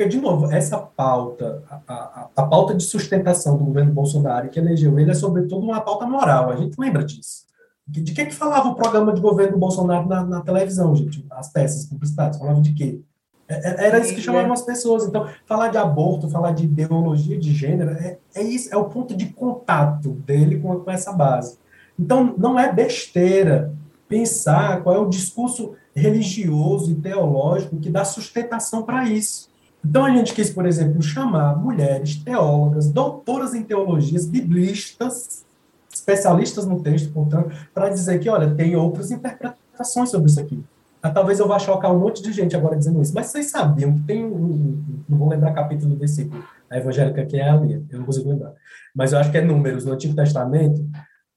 [0.01, 4.59] porque, de novo, essa pauta, a, a, a, pauta de sustentação do governo Bolsonaro que
[4.59, 6.49] elegeu ele é, sobretudo, uma pauta moral.
[6.49, 7.45] A gente lembra disso.
[7.87, 11.27] De, de que, que falava o programa de governo Bolsonaro na, na televisão, gente?
[11.31, 13.03] As peças publicitárias falavam de quê?
[13.47, 15.05] É, é, era isso que chamavam as pessoas.
[15.05, 19.15] Então, falar de aborto, falar de ideologia de gênero, é, é isso, é o ponto
[19.15, 21.59] de contato dele com, com essa base.
[21.99, 23.75] Então, não é besteira
[24.09, 29.50] pensar qual é o discurso religioso e teológico que dá sustentação para isso.
[29.85, 35.45] Então, a gente quis, por exemplo, chamar mulheres teólogas, doutoras em teologias, biblistas,
[35.93, 40.63] especialistas no texto, portanto, para dizer que, olha, tem outras interpretações sobre isso aqui.
[41.03, 43.95] Ah, talvez eu vá chocar um monte de gente agora dizendo isso, mas vocês sabiam
[43.95, 47.85] que tem um, um não vou lembrar capítulo do versículo, a evangélica que é ali,
[47.91, 48.53] eu não consigo lembrar,
[48.95, 50.87] mas eu acho que é Números, no Antigo Testamento,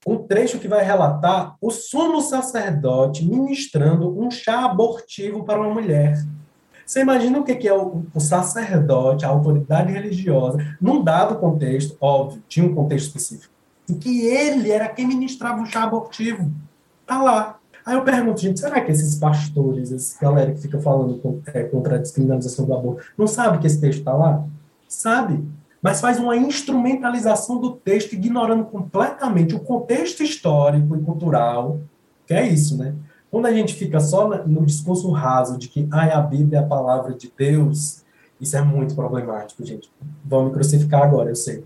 [0.06, 6.18] um trecho que vai relatar o sumo sacerdote ministrando um chá abortivo para uma mulher.
[6.94, 12.64] Você imagina o que é o, sacerdote, a autoridade religiosa, num dado contexto, óbvio, tinha
[12.68, 13.52] um contexto específico,
[13.90, 16.52] em que ele era quem ministrava o chá abortivo.
[17.04, 17.60] Tá lá.
[17.84, 21.96] Aí eu pergunto, gente, será que esses pastores, essa galera que fica falando é, contra
[21.96, 24.46] a descriminalização do aborto, não sabe que esse texto está lá?
[24.88, 25.44] Sabe.
[25.82, 31.80] Mas faz uma instrumentalização do texto, ignorando completamente o contexto histórico e cultural,
[32.28, 32.94] que é isso, né?
[33.34, 36.68] Quando a gente fica só no discurso raso de que ah, a Bíblia é a
[36.68, 38.04] palavra de Deus,
[38.40, 39.90] isso é muito problemático, gente.
[40.24, 41.64] Vão me crucificar agora, eu sei.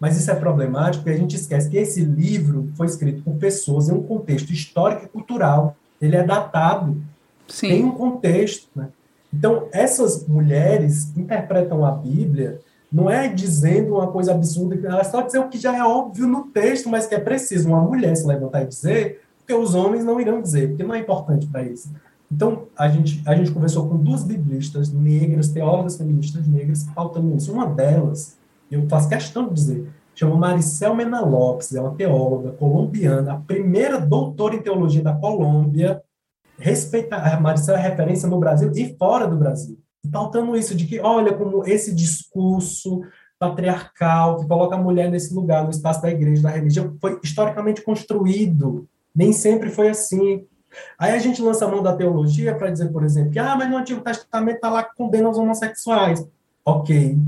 [0.00, 3.90] Mas isso é problemático porque a gente esquece que esse livro foi escrito por pessoas
[3.90, 5.76] em um contexto histórico e cultural.
[6.00, 6.96] Ele é datado,
[7.46, 7.68] Sim.
[7.68, 8.70] tem um contexto.
[8.74, 8.88] Né?
[9.30, 12.60] Então, essas mulheres interpretam a Bíblia
[12.90, 16.44] não é dizendo uma coisa absurda, elas só dizem o que já é óbvio no
[16.44, 19.20] texto, mas que é preciso uma mulher se levantar e dizer
[19.50, 21.92] porque os homens não irão dizer, porque não é importante para isso.
[22.30, 27.52] Então, a gente, a gente conversou com duas biblistas negras, teólogas feministas negras, faltando isso.
[27.52, 28.38] Uma delas,
[28.70, 34.00] eu faço questão de dizer, chama Maricel Mena Lopes, é uma teóloga colombiana, a primeira
[34.00, 36.00] doutora em teologia da Colômbia.
[36.56, 39.78] Respeita, a Maricel é referência no Brasil e fora do Brasil.
[40.12, 43.00] Faltando isso de que, olha, como esse discurso
[43.38, 47.82] patriarcal que coloca a mulher nesse lugar, no espaço da igreja, da religião, foi historicamente
[47.82, 50.46] construído nem sempre foi assim.
[50.98, 53.68] Aí a gente lança a mão da teologia para dizer, por exemplo, que, ah, mas
[53.68, 56.24] no Antigo Testamento está lá que condena os homossexuais.
[56.64, 57.18] Ok.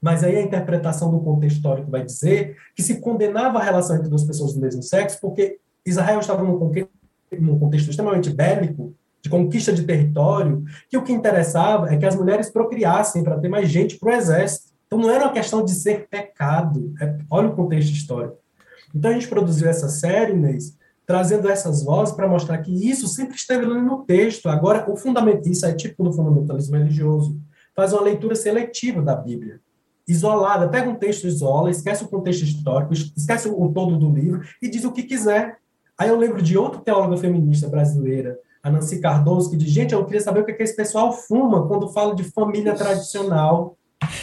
[0.00, 4.08] Mas aí a interpretação do contexto histórico vai dizer que se condenava a relação entre
[4.08, 9.84] duas pessoas do mesmo sexo porque Israel estava num, contexto extremamente bélico, de conquista de
[9.84, 14.10] território, que o que interessava é que as mulheres procriassem para ter mais gente para
[14.10, 14.74] o exército.
[14.86, 16.92] Então não era uma questão de ser pecado.
[17.00, 18.36] É, olha o contexto histórico.
[18.94, 23.36] Então a gente produziu essa série, Inês, trazendo essas vozes para mostrar que isso sempre
[23.36, 24.48] esteve ali no texto.
[24.48, 27.38] Agora, o fundamento, isso é tipo do fundamentalismo religioso,
[27.74, 29.60] faz uma leitura seletiva da Bíblia,
[30.06, 34.68] isolada, pega um texto, isola, esquece o contexto histórico, esquece o todo do livro e
[34.68, 35.58] diz o que quiser.
[35.98, 40.04] Aí eu lembro de outra teóloga feminista brasileira, a Nancy Cardoso, que diz, gente, eu
[40.04, 43.76] queria saber o que, é que esse pessoal fuma quando fala de família tradicional.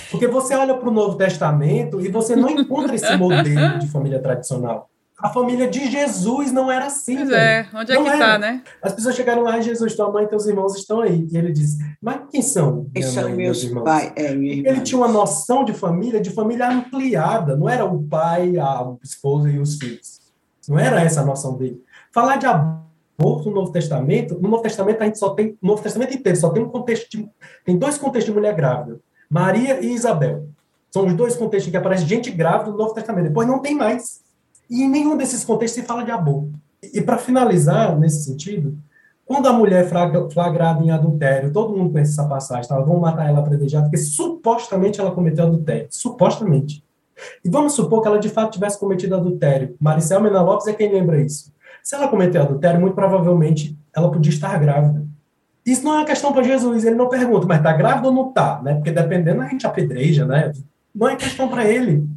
[0.10, 4.20] Porque você olha para o Novo Testamento e você não encontra esse modelo de família
[4.20, 4.91] tradicional.
[5.22, 7.16] A família de Jesus não era assim.
[7.16, 8.64] Pois é, onde é não que está, né?
[8.82, 11.28] As pessoas chegaram lá, Jesus, tua mãe e teus irmãos estão aí.
[11.32, 12.88] E ele diz, mas quem são?
[12.94, 13.84] Minha são mãe, meus, irmãos?
[13.84, 17.56] Pai, é, ele tinha uma noção de família, de família ampliada.
[17.56, 20.20] Não era o pai, a esposa e os filhos.
[20.68, 21.82] Não era essa a noção dele.
[22.12, 25.84] Falar de aborto no Novo Testamento, no Novo Testamento a gente só tem, no Novo
[25.84, 27.30] Testamento inteiro, só tem um contexto de,
[27.64, 29.00] tem dois contextos de mulher grávida.
[29.30, 30.48] Maria e Isabel.
[30.90, 33.28] São os dois contextos que aparece gente grávida no Novo Testamento.
[33.28, 34.21] Depois não tem mais.
[34.72, 36.54] E em nenhum desses contextos se fala de aborto.
[36.82, 38.78] E para finalizar, nesse sentido,
[39.26, 42.80] quando a mulher é flagrada em adultério, todo mundo conhece essa passagem, tá?
[42.80, 45.88] vamos matar ela predejada, porque supostamente ela cometeu adultério.
[45.90, 46.84] Supostamente.
[47.44, 49.76] E vamos supor que ela de fato tivesse cometido adultério.
[49.80, 51.54] Maricel Mena Lopes é quem lembra isso.
[51.84, 55.06] Se ela cometeu adultério, muito provavelmente ela podia estar grávida.
[55.66, 58.30] Isso não é uma questão para Jesus, ele não pergunta, mas está grávida ou não
[58.30, 58.62] está?
[58.64, 58.76] Né?
[58.76, 60.52] Porque dependendo, a gente apedreja, né?
[60.96, 62.08] Não é questão para ele.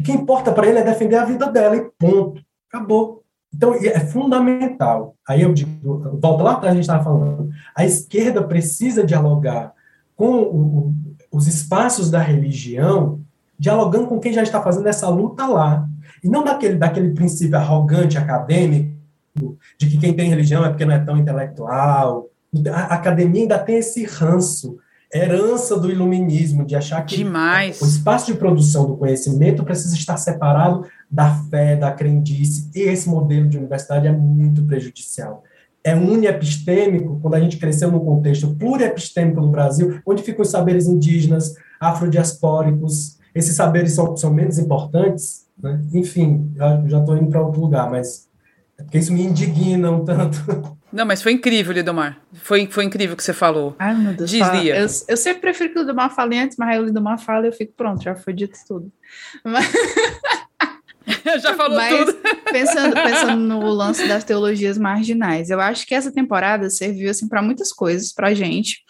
[0.00, 2.42] O que importa para ele é defender a vida dela e ponto.
[2.72, 3.22] Acabou.
[3.54, 5.14] Então, é fundamental.
[5.28, 7.50] Aí eu digo, volta lá atrás, a gente estava falando.
[7.76, 9.74] A esquerda precisa dialogar
[10.16, 10.94] com o,
[11.30, 13.20] os espaços da religião,
[13.58, 15.86] dialogando com quem já está fazendo essa luta lá.
[16.24, 18.98] E não daquele, daquele princípio arrogante, acadêmico,
[19.78, 22.28] de que quem tem religião é porque não é tão intelectual.
[22.72, 24.78] A academia ainda tem esse ranço
[25.12, 27.80] herança do iluminismo, de achar que Demais.
[27.80, 33.08] o espaço de produção do conhecimento precisa estar separado da fé, da crendice, e esse
[33.08, 35.42] modelo de universidade é muito prejudicial.
[35.82, 40.86] É uniepistêmico quando a gente cresceu num contexto pluriepistêmico no Brasil, onde ficam os saberes
[40.86, 45.80] indígenas, afrodiaspóricos, esses saberes são, são menos importantes, né?
[45.92, 48.28] enfim, já estou indo para outro lugar, mas
[48.78, 50.38] é porque isso me indigna um tanto.
[50.92, 52.20] Não, mas foi incrível, Lidomar.
[52.34, 53.76] Foi, foi incrível o que você falou.
[53.78, 54.30] Ai, meu Deus.
[54.30, 54.76] Dizia.
[54.76, 57.48] Eu, eu sempre prefiro que o Lidomar fale antes, mas aí o Lidomar fala e
[57.48, 58.92] eu fico pronto, já foi dito tudo.
[59.44, 59.70] Mas...
[61.42, 62.18] já falou mas, tudo.
[62.50, 67.42] Pensando, pensando no lance das teologias marginais, eu acho que essa temporada serviu assim, para
[67.42, 68.82] muitas coisas para gente.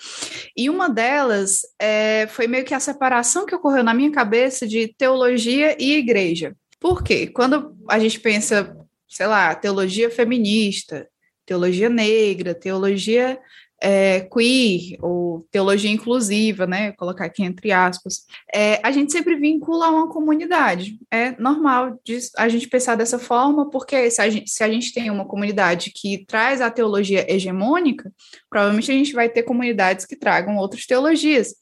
[0.57, 4.95] E uma delas é, foi meio que a separação que ocorreu na minha cabeça de
[4.97, 6.55] teologia e igreja.
[6.79, 7.27] Por quê?
[7.27, 8.75] Quando a gente pensa,
[9.09, 11.07] sei lá, teologia feminista,
[11.51, 13.37] teologia negra, teologia
[13.83, 16.93] é, queer ou teologia inclusiva, né?
[16.93, 18.25] Colocar aqui entre aspas.
[18.55, 20.97] É, a gente sempre vincula a uma comunidade.
[21.11, 21.99] É normal
[22.39, 25.91] a gente pensar dessa forma, porque se a, gente, se a gente tem uma comunidade
[25.91, 28.13] que traz a teologia hegemônica,
[28.49, 31.53] provavelmente a gente vai ter comunidades que tragam outras teologias.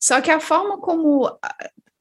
[0.00, 1.28] Só que a forma como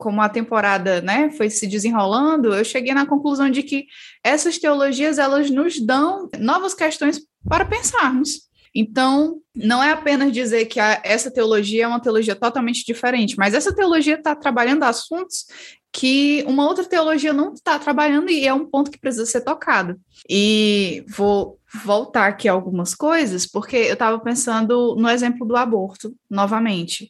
[0.03, 3.85] como a temporada né, foi se desenrolando, eu cheguei na conclusão de que
[4.21, 8.41] essas teologias elas nos dão novas questões para pensarmos.
[8.75, 13.53] Então, não é apenas dizer que a, essa teologia é uma teologia totalmente diferente, mas
[13.53, 15.45] essa teologia está trabalhando assuntos
[15.93, 19.97] que uma outra teologia não está trabalhando e é um ponto que precisa ser tocado.
[20.27, 27.09] E vou voltar aqui algumas coisas, porque eu estava pensando no exemplo do aborto, novamente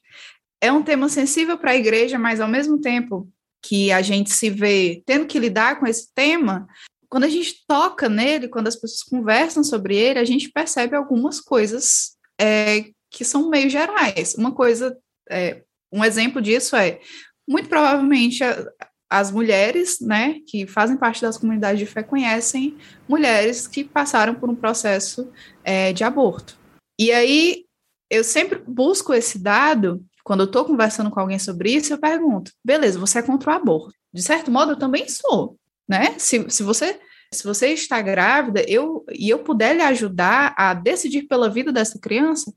[0.63, 3.29] é um tema sensível para a igreja, mas ao mesmo tempo
[3.61, 6.65] que a gente se vê tendo que lidar com esse tema,
[7.09, 11.41] quando a gente toca nele, quando as pessoas conversam sobre ele, a gente percebe algumas
[11.41, 14.35] coisas é, que são meio gerais.
[14.35, 14.97] Uma coisa,
[15.29, 17.01] é, um exemplo disso é,
[17.45, 18.65] muito provavelmente a,
[19.09, 24.49] as mulheres, né, que fazem parte das comunidades de fé conhecem mulheres que passaram por
[24.49, 25.29] um processo
[25.61, 26.57] é, de aborto.
[26.97, 27.65] E aí
[28.09, 32.51] eu sempre busco esse dado quando eu estou conversando com alguém sobre isso, eu pergunto:
[32.63, 33.93] beleza, você é contra o aborto?
[34.13, 35.57] De certo modo, eu também sou,
[35.87, 36.15] né?
[36.17, 36.99] Se, se você
[37.33, 41.99] se você está grávida, eu e eu puder lhe ajudar a decidir pela vida dessa
[41.99, 42.53] criança,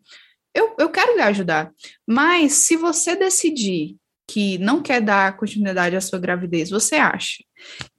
[0.55, 1.73] eu, eu quero lhe ajudar.
[2.07, 3.97] Mas se você decidir
[4.29, 7.43] que não quer dar continuidade à sua gravidez, você acha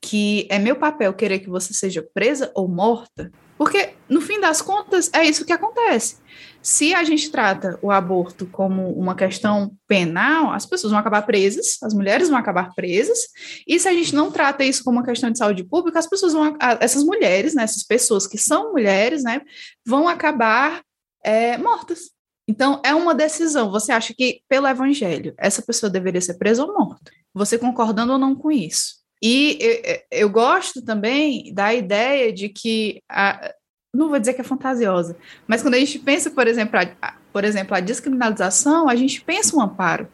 [0.01, 3.31] que é meu papel querer que você seja presa ou morta?
[3.57, 6.17] Porque, no fim das contas, é isso que acontece.
[6.61, 11.77] Se a gente trata o aborto como uma questão penal, as pessoas vão acabar presas,
[11.81, 13.19] as mulheres vão acabar presas,
[13.65, 16.33] e se a gente não trata isso como uma questão de saúde pública, as pessoas
[16.33, 19.41] vão, essas mulheres, né, essas pessoas que são mulheres, né,
[19.85, 20.81] vão acabar
[21.23, 22.11] é, mortas.
[22.49, 23.69] Então, é uma decisão.
[23.71, 27.11] Você acha que, pelo evangelho, essa pessoa deveria ser presa ou morta?
[27.33, 28.97] Você concordando ou não com isso?
[29.21, 33.53] E eu, eu gosto também da ideia de que a,
[33.93, 35.15] não vou dizer que é fantasiosa,
[35.47, 39.55] mas quando a gente pensa, por exemplo, a, por exemplo, a descriminalização, a gente pensa
[39.55, 40.07] um amparo.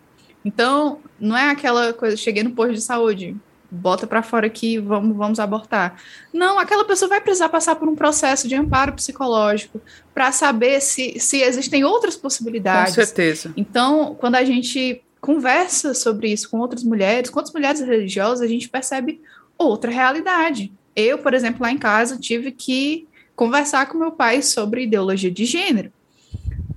[0.45, 3.35] Então, não é aquela coisa, cheguei no posto de saúde,
[3.73, 5.99] bota para fora aqui, vamos, vamos abortar.
[6.31, 9.81] Não, aquela pessoa vai precisar passar por um processo de amparo psicológico
[10.13, 12.95] para saber se, se existem outras possibilidades.
[12.95, 13.53] Com certeza.
[13.57, 18.47] Então, quando a gente conversa sobre isso com outras mulheres, com outras mulheres religiosas, a
[18.47, 19.21] gente percebe
[19.57, 20.71] outra realidade.
[20.95, 25.45] Eu, por exemplo, lá em casa, tive que conversar com meu pai sobre ideologia de
[25.45, 25.91] gênero.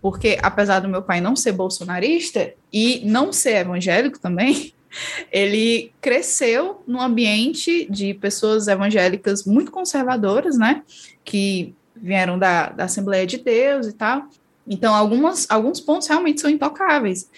[0.01, 4.73] Porque, apesar do meu pai não ser bolsonarista e não ser evangélico também,
[5.33, 10.83] ele cresceu num ambiente de pessoas evangélicas muito conservadoras, né?
[11.25, 14.29] Que vieram da, da Assembleia de Deus e tal.
[14.67, 17.31] Então, algumas, alguns pontos realmente são intocáveis.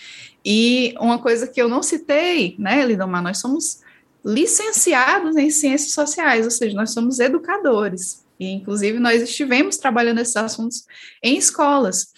[0.45, 3.81] E uma coisa que eu não citei, né, Lidomar, nós somos
[4.25, 8.25] licenciados em ciências sociais, ou seja, nós somos educadores.
[8.39, 10.84] E, inclusive, nós estivemos trabalhando esses assuntos
[11.22, 12.12] em escolas.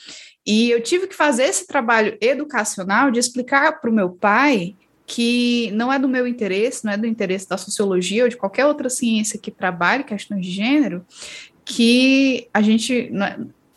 [0.46, 4.74] E eu tive que fazer esse trabalho educacional de explicar para o meu pai
[5.06, 8.64] que não é do meu interesse, não é do interesse da sociologia ou de qualquer
[8.66, 11.04] outra ciência que trabalhe questões de gênero,
[11.64, 13.10] que a gente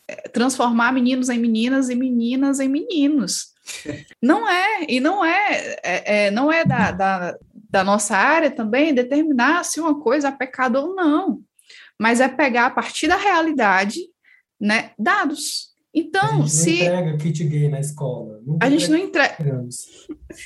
[0.08, 3.52] é, transformar meninos em meninas e meninas em meninos.
[4.22, 8.94] Não é, e não é, é, é não é da, da, da nossa área também
[8.94, 11.42] determinar se uma coisa é pecado ou não,
[12.00, 14.00] mas é pegar a partir da realidade,
[14.60, 15.74] né, dados.
[15.96, 16.90] Então, a gente se.
[16.90, 18.40] Não entrega kit gay na escola.
[18.60, 19.68] a gente não entrega.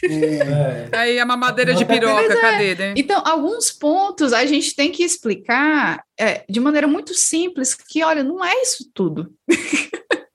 [0.03, 0.89] É.
[0.91, 2.41] Aí a mamadeira de piroca, é.
[2.41, 2.93] cadê, né?
[2.97, 8.23] Então, alguns pontos a gente tem que explicar é, de maneira muito simples que, olha,
[8.23, 9.33] não é isso tudo.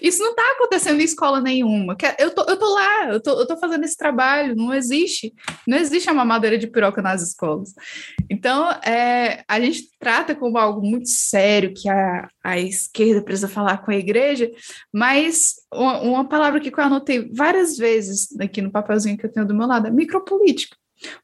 [0.00, 1.96] Isso não está acontecendo em escola nenhuma.
[2.18, 5.34] Eu tô, eu tô lá, eu tô, eu tô fazendo esse trabalho, não existe,
[5.66, 7.74] não existe a mamadeira de piroca nas escolas.
[8.30, 13.78] Então, é, a gente trata como algo muito sério que a, a esquerda precisa falar
[13.78, 14.50] com a igreja,
[14.92, 19.46] mas uma, uma palavra que eu anotei várias vezes aqui no papelzinho que eu tenho
[19.46, 20.76] do meu lado é micropolítica.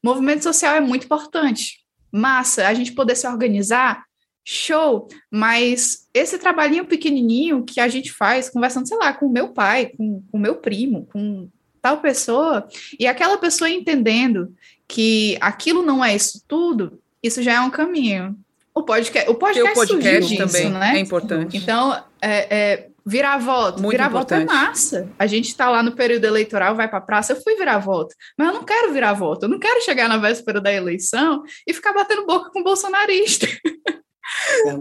[0.05, 1.81] Movimento social é muito importante.
[2.13, 4.05] Massa, a gente poder se organizar
[4.45, 9.49] show, mas esse trabalhinho pequenininho que a gente faz, conversando, sei lá, com o meu
[9.49, 11.49] pai, com o meu primo, com
[11.81, 12.69] tal pessoa,
[12.99, 14.55] e aquela pessoa entendendo
[14.87, 18.37] que aquilo não é isso tudo, isso já é um caminho.
[18.75, 20.97] O podcast, o podcast, podcast disso, também né?
[20.97, 21.57] é importante.
[21.57, 23.83] Então, é, é, virar voto.
[23.83, 25.09] Muito virar voto é massa.
[25.19, 28.15] A gente está lá no período eleitoral, vai para a praça, eu fui virar voto.
[28.37, 29.45] Mas eu não quero virar voto.
[29.45, 33.47] Eu não quero chegar na véspera da eleição e ficar batendo boca com bolsonarista.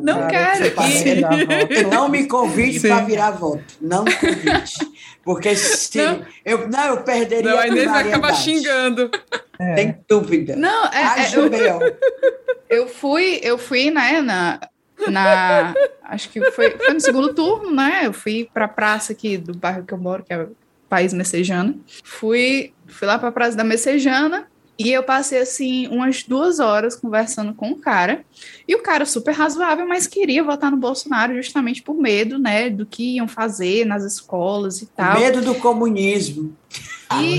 [0.01, 0.65] Não quero.
[0.65, 1.83] E...
[1.89, 3.63] Não me convide para virar voto.
[3.79, 4.73] Não me convide.
[5.23, 6.25] Porque se não.
[6.43, 7.51] eu não, eu perderia.
[7.51, 9.11] Não, a Inês vai acabar xingando.
[9.59, 9.75] É.
[9.75, 10.55] Tem dúvida.
[10.55, 11.79] Não, é, é eu,
[12.83, 14.59] eu fui, eu fui, né, na,
[15.07, 18.01] na acho que foi, foi no segundo turno, né?
[18.03, 20.55] Eu fui para a praça aqui do bairro que eu moro, que é o
[20.89, 21.75] País Messejana.
[22.03, 24.50] Fui, fui lá para a praça da Messejana
[24.85, 28.23] e eu passei, assim, umas duas horas conversando com o cara.
[28.67, 32.85] E o cara super razoável, mas queria votar no Bolsonaro justamente por medo, né, do
[32.85, 35.19] que iam fazer nas escolas e tal.
[35.19, 36.55] Medo do comunismo.
[37.19, 37.37] E,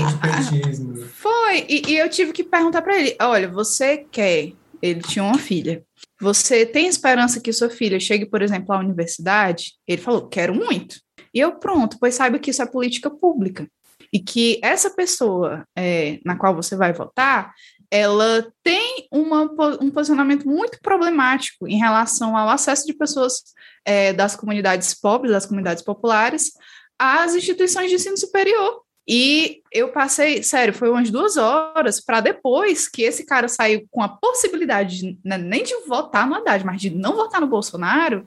[1.13, 4.51] foi, e, e eu tive que perguntar para ele: olha, você quer?
[4.81, 5.83] Ele tinha uma filha.
[6.21, 9.73] Você tem esperança que sua filha chegue, por exemplo, à universidade?
[9.87, 10.97] Ele falou: quero muito.
[11.33, 13.67] E eu, pronto, pois saiba que isso é política pública
[14.13, 17.51] e que essa pessoa é, na qual você vai votar,
[17.89, 19.41] ela tem uma,
[19.81, 23.41] um posicionamento muito problemático em relação ao acesso de pessoas
[23.83, 26.51] é, das comunidades pobres, das comunidades populares,
[26.97, 28.81] às instituições de ensino superior.
[29.07, 34.01] E eu passei, sério, foi umas duas horas para depois que esse cara saiu com
[34.01, 38.25] a possibilidade de, né, nem de votar no Haddad, mas de não votar no Bolsonaro.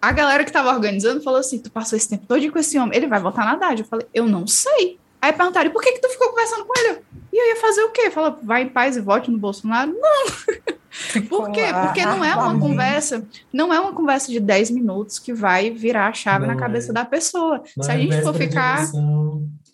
[0.00, 2.96] A galera que estava organizando falou assim: tu passou esse tempo todo com esse homem,
[2.96, 3.80] ele vai votar no Haddad.
[3.80, 4.98] Eu falei: eu não sei.
[5.24, 6.98] Aí perguntaram, por que, que tu ficou conversando com ele?
[7.32, 8.10] E eu ia fazer o quê?
[8.10, 9.90] Fala, vai em paz e vote no Bolsonaro?
[9.98, 11.22] Não.
[11.28, 11.62] Por quê?
[11.86, 16.06] Porque não é uma conversa, não é uma conversa de 10 minutos que vai virar
[16.06, 16.94] a chave não na cabeça é.
[16.94, 17.64] da pessoa.
[17.76, 18.86] Não Se a é gente for ficar.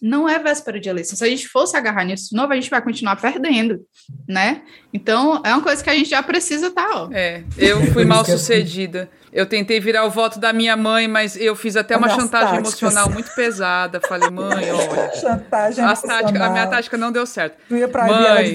[0.00, 1.16] Não é véspera de eleição.
[1.16, 3.80] Se a gente fosse agarrar nisso de novo, a gente vai continuar perdendo,
[4.26, 4.62] né?
[4.92, 7.08] Então, é uma coisa que a gente já precisa estar, tá, ó.
[7.12, 9.10] É, eu fui mal sucedida.
[9.32, 13.08] Eu tentei virar o voto da minha mãe, mas eu fiz até uma chantagem emocional
[13.10, 14.00] muito pesada.
[14.00, 15.12] Falei, mãe, olha.
[15.14, 17.56] Chantagem a, tática, a minha tática não deu certo.
[17.68, 18.54] Tu ia pra mãe,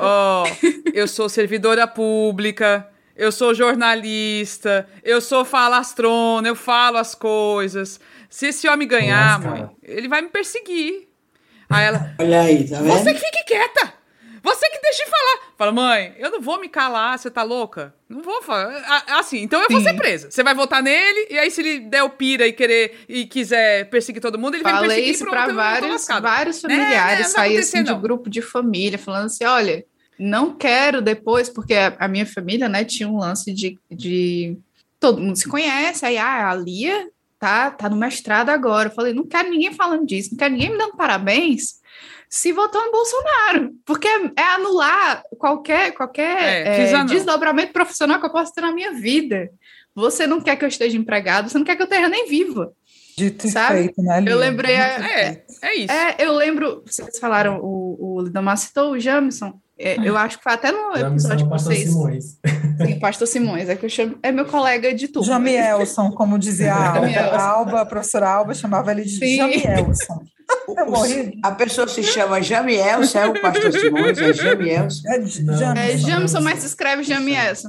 [0.00, 0.44] ó,
[0.92, 8.00] eu sou servidora pública, eu sou jornalista, eu sou falastrona, eu falo as coisas.
[8.32, 11.06] Se esse homem ganhar, Nossa, mãe, ele vai me perseguir.
[11.68, 12.14] Aí ela.
[12.18, 12.88] Olha aí, tá vendo?
[12.88, 13.92] Você que fique quieta!
[14.42, 15.52] Você que deixa de falar.
[15.58, 17.94] Fala, mãe, eu não vou me calar, você tá louca?
[18.08, 19.04] Não vou falar.
[19.18, 20.30] Assim, então eu vou ser presa.
[20.30, 23.90] Você vai votar nele, e aí se ele der o pira e querer e quiser
[23.90, 25.14] perseguir todo mundo, ele Falei vai me perseguir.
[25.14, 29.84] isso pra vários, vários familiares, é, sair assim de grupo de família, falando assim, olha,
[30.18, 34.56] não quero depois, porque a, a minha família, né, tinha um lance de, de...
[34.98, 37.12] Todo mundo se conhece, aí ah, a Lia
[37.42, 38.88] tá, tá no mestrado agora.
[38.88, 41.82] Eu falei, não quero ninguém falando disso, não quero ninguém me dando parabéns
[42.28, 48.24] se votou no Bolsonaro, porque é, é anular qualquer, qualquer é, é, desdobramento profissional que
[48.24, 49.50] eu possa ter na minha vida.
[49.94, 52.72] Você não quer que eu esteja empregado, você não quer que eu esteja nem viva.
[53.18, 53.80] Dito Sabe?
[53.80, 54.24] feito, né?
[54.26, 55.92] Eu lembrei e É, é isso.
[55.92, 59.60] É, eu lembro, vocês falaram, o, o Lidomar citou o Jamison.
[59.82, 61.88] É, eu acho que foi até no episódio Pastor vocês.
[61.88, 62.24] Simões.
[62.86, 64.16] Sim, Pastor Simões, é que eu chamo.
[64.22, 65.26] É meu colega de turma.
[65.26, 67.08] Jamielson, como dizia a Alba.
[67.08, 67.34] Jamielson.
[67.36, 69.36] A Alba, a professora Alba, chamava ele de Sim.
[69.36, 70.20] Jamielson.
[70.68, 71.38] Eu O- morri.
[71.42, 74.86] A pessoa se chama Jamiel, é o pastor Simões, é Jamiel.
[75.06, 75.26] É Não.
[75.56, 75.72] Jamison.
[75.76, 77.68] É Jamison, mas se escreve Jamieson.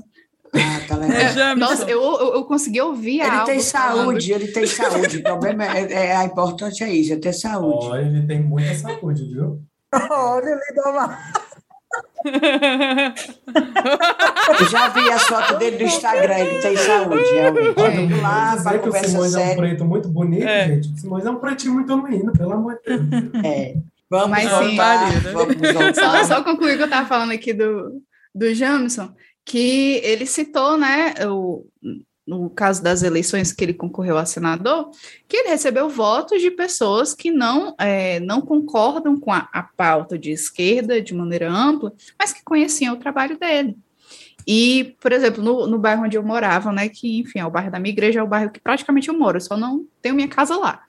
[0.55, 1.17] Ah, tá legal.
[1.17, 1.69] É, Jamison.
[1.69, 4.03] Nossa, eu, eu, eu consegui ouvir a Ele tem falando.
[4.05, 5.17] saúde, ele tem saúde.
[5.17, 7.87] O problema é, é a importante é isso, é ter saúde.
[7.87, 9.61] Olha, ele tem muita saúde, viu?
[10.11, 11.33] Olha, Lidomar.
[11.52, 11.52] Eu
[14.69, 17.73] já vi a foto dele no Instagram, ele tem saúde, realmente.
[17.79, 19.55] Olha, Vamos lá, para que o conversa Simões é um séria.
[19.57, 20.67] preto muito bonito, É.
[20.67, 20.89] gente.
[20.93, 23.45] O Simões é um pretinho muito lindo, pelo amor de Deus.
[23.45, 23.75] É.
[24.09, 24.49] Vamos Mas sim.
[24.67, 25.19] voltar, né?
[25.31, 25.95] vamos voltar.
[25.95, 28.01] Só, só concluir o que eu estava falando aqui do,
[28.33, 29.09] do Jamison,
[29.45, 31.65] que ele citou, né, o,
[32.25, 34.89] no caso das eleições que ele concorreu a senador,
[35.27, 40.17] que ele recebeu votos de pessoas que não, é, não concordam com a, a pauta
[40.17, 43.77] de esquerda de maneira ampla, mas que conheciam o trabalho dele.
[44.47, 47.71] E, por exemplo, no, no bairro onde eu morava, né, que, enfim, é o bairro
[47.71, 50.55] da minha igreja, é o bairro que praticamente eu moro, só não tenho minha casa
[50.57, 50.81] lá.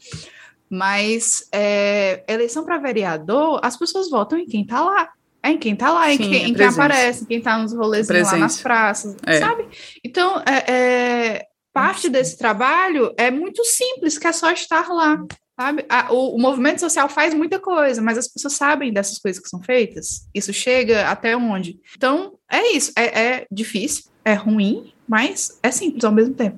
[0.68, 5.10] Mas é, eleição para vereador, as pessoas votam em quem está lá.
[5.44, 7.58] É em quem está lá, em, Sim, quem, é em quem aparece, em quem está
[7.58, 9.38] nos rolês lá nas praças, É.
[9.40, 9.66] sabe?
[10.02, 15.22] Então, é, é, parte desse trabalho é muito simples, que é só estar lá,
[15.60, 15.84] sabe?
[15.88, 19.48] A- o, o movimento social faz muita coisa, mas as pessoas sabem dessas coisas que
[19.50, 20.26] são feitas.
[20.34, 21.78] Isso chega até onde?
[21.94, 22.90] Então, é isso.
[22.96, 26.56] É, é difícil, é ruim, mas é simples ao mesmo tempo.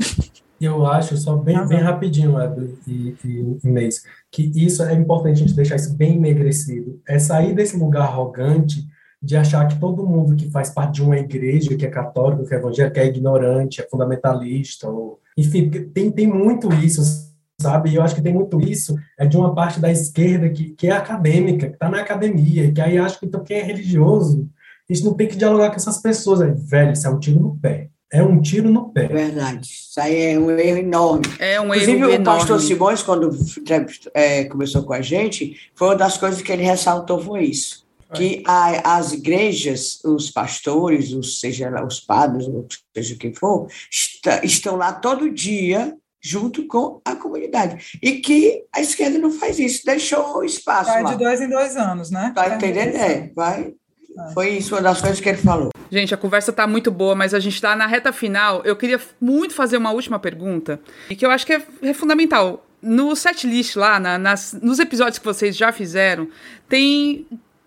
[0.61, 5.47] Eu acho, só bem, bem rapidinho, Ed e, e Inês, que isso é importante a
[5.47, 7.01] gente deixar isso bem enegrecido.
[7.09, 8.87] É sair desse lugar arrogante
[9.23, 12.55] de achar que todo mundo que faz parte de uma igreja, que é católico, que
[12.55, 15.21] é evangélico, é ignorante, é fundamentalista, ou...
[15.37, 17.03] enfim, tem, tem muito isso,
[17.61, 17.91] sabe?
[17.91, 20.87] E eu acho que tem muito isso é de uma parte da esquerda que, que
[20.87, 24.49] é acadêmica, que está na academia, que aí acha que então, quem é religioso,
[24.89, 26.41] isso não tem que dialogar com essas pessoas.
[26.41, 27.91] Aí, velho, isso é um tiro no pé.
[28.13, 29.09] É um tiro no pé.
[29.09, 29.67] Verdade.
[29.69, 31.27] Isso aí é um erro enorme.
[31.39, 32.61] É um Inclusive, erro o pastor.
[32.61, 33.31] Simões, quando
[34.15, 37.85] é, começou com a gente, foi uma das coisas que ele ressaltou foi isso.
[38.15, 43.67] Que a- as igrejas, os pastores, os, seja lá, os padres, ou seja quem for,
[43.91, 45.93] está- estão lá todo dia
[46.23, 47.99] junto com a comunidade.
[48.01, 51.13] E que a esquerda não faz isso, deixou espaço Vai lá.
[51.13, 52.33] de dois em dois anos, né?
[52.35, 52.95] Tá entendendo?
[52.97, 53.75] É, vai.
[54.35, 55.71] Foi isso uma das coisas que ele falou.
[55.91, 58.63] Gente, a conversa tá muito boa, mas a gente tá na reta final.
[58.65, 62.67] Eu queria muito fazer uma última pergunta, e que eu acho que é, é fundamental.
[62.83, 66.29] No setlist lá, na- nas, nos episódios que vocês já fizeram,
[66.69, 67.27] tem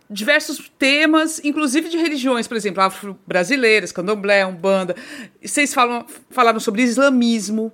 [0.10, 4.96] diversos temas, inclusive de religiões, por exemplo, afro-brasileiras, candomblé, umbanda.
[5.44, 7.72] Vocês falam, falaram sobre islamismo.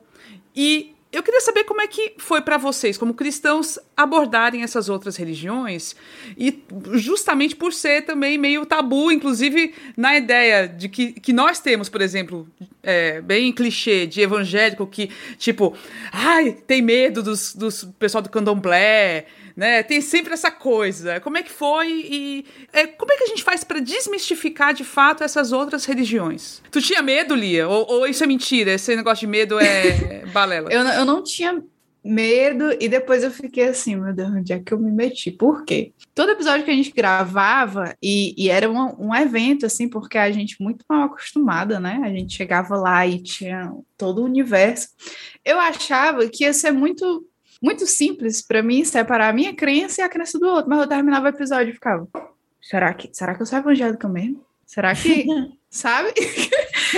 [0.55, 5.15] E eu queria saber como é que foi para vocês, como cristãos, abordarem essas outras
[5.15, 5.95] religiões,
[6.37, 6.61] e
[6.93, 12.01] justamente por ser também meio tabu, inclusive na ideia de que, que nós temos, por
[12.01, 12.47] exemplo,
[12.83, 15.73] é, bem clichê de evangélico que, tipo,
[16.11, 19.25] ai, tem medo dos, dos pessoal do candomblé,
[19.55, 19.81] né?
[19.83, 21.19] Tem sempre essa coisa.
[21.19, 24.83] Como é que foi e é, como é que a gente faz para desmistificar de
[24.83, 26.61] fato essas outras religiões?
[26.71, 27.67] Tu tinha medo, Lia?
[27.67, 28.71] Ou, ou isso é mentira?
[28.73, 30.71] Esse negócio de medo é balela?
[30.71, 31.63] Eu, não- eu não tinha
[32.07, 35.31] medo e depois eu fiquei assim, meu Deus, onde é que eu me meti?
[35.31, 35.91] Por quê?
[36.13, 40.31] Todo episódio que a gente gravava, e, e era um, um evento, assim, porque a
[40.31, 41.99] gente muito mal acostumada, né?
[42.03, 44.89] A gente chegava lá e tinha todo o universo.
[45.43, 47.25] Eu achava que ia ser muito,
[47.65, 50.87] muito simples para mim separar a minha crença e a crença do outro, mas eu
[50.87, 52.07] terminava o episódio e ficava,
[52.61, 54.45] será que, será que eu sou evangélica mesmo?
[54.67, 55.25] Será que,
[55.67, 56.13] sabe?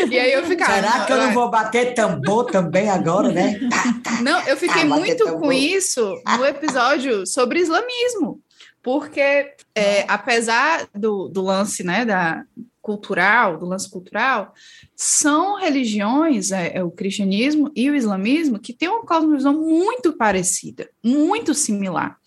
[0.10, 0.74] e aí eu ficava...
[0.74, 3.58] Será que eu não vou bater tambor também agora, né?
[4.22, 8.42] Não, eu fiquei Ah, muito tão com isso no episódio sobre islamismo,
[8.82, 12.44] porque é, apesar do, do lance né, da
[12.88, 14.54] cultural, do lance cultural,
[14.96, 20.90] são religiões, é, é o cristianismo e o islamismo, que têm uma cosmovisão muito parecida,
[21.04, 22.18] muito similar.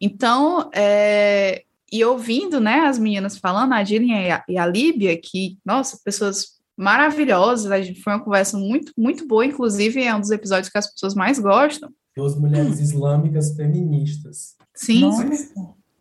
[0.00, 1.62] Então, é,
[1.92, 6.00] e ouvindo né, as meninas falando, a Dillian e a, e a Líbia, que, nossa,
[6.04, 10.68] pessoas maravilhosas, a gente foi uma conversa muito, muito boa, inclusive é um dos episódios
[10.68, 11.90] que as pessoas mais gostam.
[12.16, 14.56] Duas mulheres islâmicas feministas.
[14.74, 15.02] Sim.
[15.02, 15.54] Nossa,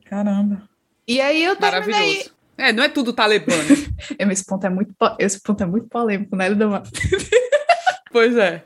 [0.06, 0.68] caramba.
[1.08, 2.26] E aí eu terminei.
[2.58, 3.76] É, não é tudo talibã, né?
[4.32, 6.84] Esse ponto é muito, esse ponto é muito polêmico, né, Lidamar?
[8.12, 8.64] pois é.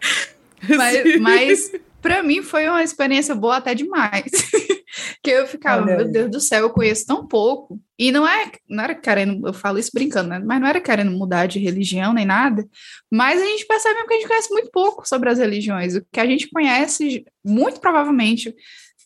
[0.68, 1.72] Mas, mas
[2.02, 4.26] para mim foi uma experiência boa até demais.
[5.24, 6.12] que eu ficava, Olha meu.
[6.12, 9.80] Deus do céu, eu conheço tão pouco E não é, não era querendo, eu falo
[9.80, 10.40] isso brincando, né?
[10.40, 12.66] Mas não era querendo mudar de religião nem nada.
[13.12, 15.96] Mas a gente percebe que a gente conhece muito pouco sobre as religiões.
[15.96, 18.54] O que a gente conhece, muito provavelmente,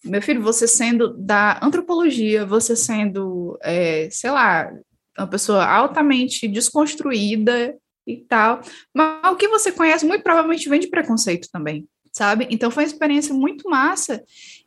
[0.03, 4.71] meu filho, você sendo da antropologia, você sendo, é, sei lá,
[5.17, 7.75] uma pessoa altamente desconstruída
[8.07, 8.61] e tal.
[8.93, 12.47] Mas o que você conhece muito provavelmente vem de preconceito também, sabe?
[12.49, 14.23] Então foi uma experiência muito massa.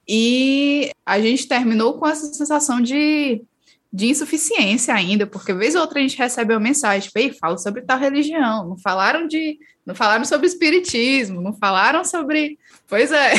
[0.07, 3.43] E a gente terminou com essa sensação de
[3.93, 7.83] de insuficiência ainda, porque vez ou outra a gente recebe uma mensagem, tipo, fala sobre
[7.83, 12.59] tal religião, não falaram de, não falaram sobre espiritismo, não falaram sobre,
[12.93, 13.33] pois é.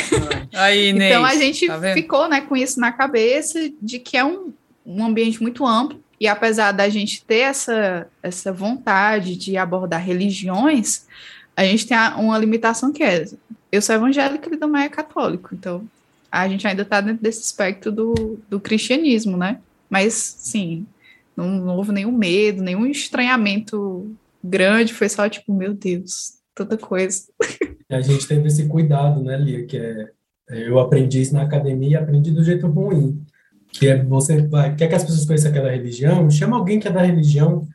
[0.52, 4.52] Aí, então a gente tá ficou, né, com isso na cabeça de que é um,
[4.84, 6.02] um ambiente muito amplo.
[6.20, 11.06] E apesar da gente ter essa essa vontade de abordar religiões,
[11.56, 13.26] a gente tem uma limitação que é,
[13.72, 15.88] eu sou evangélico e também é católico, então
[16.32, 19.60] a gente ainda está dentro desse aspecto do, do cristianismo, né?
[19.88, 20.88] Mas, sim,
[21.38, 24.12] não, não houve nenhum medo, nenhum estranhamento
[24.44, 27.24] grande, foi só tipo, meu Deus, tanta coisa.
[27.90, 30.10] A gente teve esse cuidado, né, Lia, que é,
[30.50, 33.24] é eu aprendi isso na academia e aprendi do jeito ruim,
[33.72, 36.92] que é você vai, quer que as pessoas conheçam aquela religião, chama alguém que é
[36.92, 37.68] da religião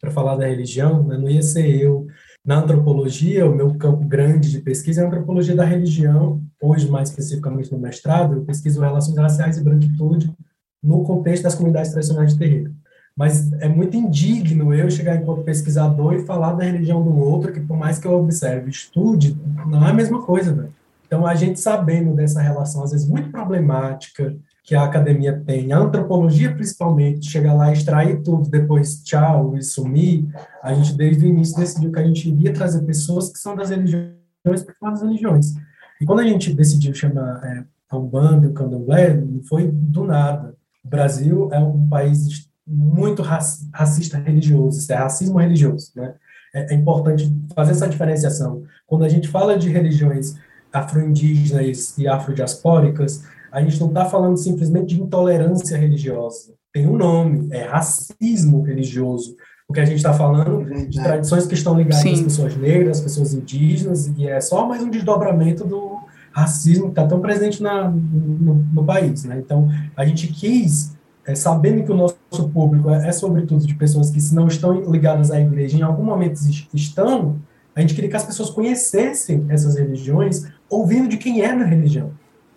[0.00, 1.18] para falar da religião, né?
[1.18, 2.06] não ia ser eu.
[2.42, 7.10] Na antropologia, o meu campo grande de pesquisa é a antropologia da religião, hoje mais
[7.10, 10.34] especificamente no mestrado, eu pesquiso relações raciais e branquitude,
[10.82, 12.74] no contexto das comunidades tradicionais de terreiro.
[13.20, 17.60] Mas é muito indigno eu chegar enquanto pesquisador e falar da religião do outro, que
[17.60, 20.72] por mais que eu observe, estude, não é a mesma coisa, velho.
[21.06, 24.34] Então, a gente sabendo dessa relação, às vezes, muito problemática
[24.64, 30.26] que a academia tem, a antropologia principalmente, chegar lá, extrair tudo, depois tchau e sumir,
[30.62, 33.68] a gente desde o início decidiu que a gente iria trazer pessoas que são das
[33.68, 35.54] religiões para falar das religiões.
[36.00, 40.04] E quando a gente decidiu chamar é, a Umbanda e o Candomblé, não foi do
[40.04, 40.54] nada.
[40.82, 46.14] O Brasil é um país muito racista religioso, isso é racismo religioso, né?
[46.54, 48.62] É, é importante fazer essa diferenciação.
[48.86, 50.34] Quando a gente fala de religiões
[50.72, 56.54] afro-indígenas e afrodiaspóricas, a gente não está falando simplesmente de intolerância religiosa.
[56.72, 59.36] Tem um nome, é racismo religioso.
[59.66, 62.14] Porque a gente está falando de tradições que estão ligadas Sim.
[62.14, 66.00] às pessoas negras, às pessoas indígenas, e é só mais um desdobramento do,
[66.32, 69.24] racismo que está tão presente na, no, no, país.
[69.24, 69.38] Né?
[69.38, 72.09] Então, a gente quis, é, sabendo que o nosso
[72.48, 76.04] público é, é, sobretudo de pessoas que, se não estão ligadas à igreja, em algum
[76.04, 76.40] momento
[76.72, 77.38] estão,
[77.74, 82.12] a gente queria que as pessoas conhecessem essas religiões ouvindo de quem é na religião.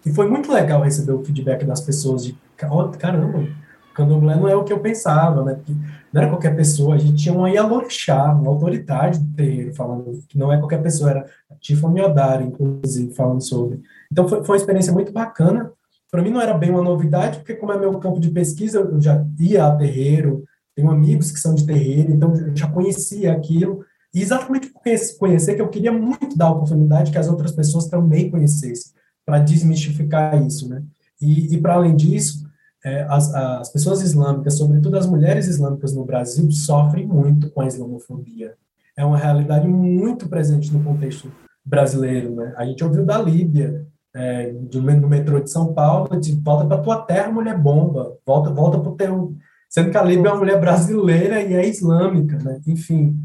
[0.05, 2.37] E foi muito legal receber o feedback das pessoas de,
[2.69, 3.47] oh, caramba,
[3.93, 5.53] candomblé não é o que eu pensava, né?
[5.53, 5.73] Porque
[6.11, 10.37] não era qualquer pessoa, a gente tinha uma Yalorixá, uma autoridade do terreiro, falando que
[10.37, 11.25] não é qualquer pessoa, era
[11.59, 13.81] Tifa Miodari, inclusive, falando sobre.
[14.11, 15.71] Então foi, foi uma experiência muito bacana.
[16.13, 19.01] Para mim não era bem uma novidade, porque como é meu campo de pesquisa, eu
[19.01, 20.43] já ia a terreiro,
[20.75, 23.83] tenho amigos que são de terreiro, então eu já conhecia aquilo.
[24.13, 24.83] E exatamente por
[25.17, 28.93] conhecer que eu queria muito dar a oportunidade que as outras pessoas também conhecessem,
[29.25, 30.83] para desmistificar isso, né?
[31.19, 32.47] E, e para além disso,
[32.85, 37.65] é, as, as pessoas islâmicas, sobretudo as mulheres islâmicas no Brasil, sofrem muito com a
[37.65, 38.53] islamofobia.
[38.95, 41.31] É uma realidade muito presente no contexto
[41.65, 42.35] brasileiro.
[42.35, 42.53] Né?
[42.55, 46.81] A gente ouviu da Líbia, é, do, no metrô de São Paulo, de volta para
[46.81, 49.35] tua terra, mulher bomba, volta, volta para o teu.
[49.69, 52.61] Sendo que a Líbia é uma mulher brasileira e é islâmica, né?
[52.67, 53.17] enfim.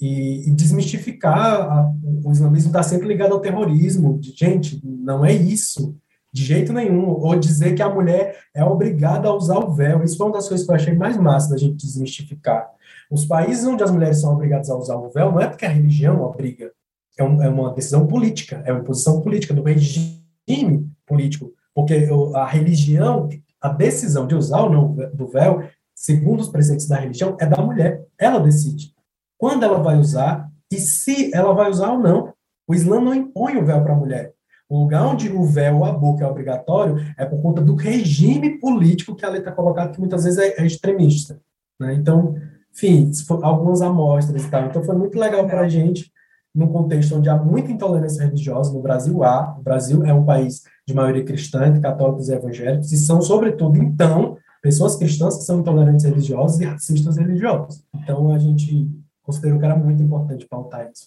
[0.00, 1.92] E, e desmistificar a,
[2.24, 4.18] o islamismo está sempre ligado ao terrorismo.
[4.18, 5.94] De, gente, não é isso.
[6.32, 7.10] De jeito nenhum.
[7.10, 10.02] Ou dizer que a mulher é obrigada a usar o véu.
[10.02, 12.66] Isso foi uma das coisas que eu achei mais massa da gente desmistificar.
[13.10, 15.70] Os países onde as mulheres são obrigadas a usar o véu não é porque a
[15.70, 16.72] religião obriga.
[17.18, 18.62] É, um, é uma decisão política.
[18.64, 20.19] É uma imposição política do regime
[21.06, 21.52] político.
[21.74, 23.28] Porque a religião,
[23.60, 25.62] a decisão de usar ou não do véu,
[25.94, 28.04] segundo os preceitos da religião, é da mulher.
[28.18, 28.94] Ela decide
[29.38, 32.32] quando ela vai usar e se ela vai usar ou não.
[32.68, 34.32] O Islã não impõe o véu para a mulher.
[34.68, 39.16] O lugar onde o véu, a boca é obrigatório é por conta do regime político
[39.16, 41.40] que a lei está colocada, que muitas vezes é, é extremista.
[41.80, 41.94] Né?
[41.94, 42.36] Então,
[42.72, 43.10] enfim,
[43.42, 44.66] algumas amostras e tal.
[44.66, 46.12] Então, foi muito legal para a gente,
[46.54, 50.62] num contexto onde há muita intolerância religiosa, no Brasil há, o Brasil é um país
[50.86, 55.60] de maioria cristã, entre católicos e evangélicos, e são, sobretudo, então, pessoas cristãs que são
[55.60, 57.82] intolerantes religiosas e racistas religiosos.
[57.94, 58.88] Então, a gente
[59.22, 61.06] considerou que era muito importante pautar isso.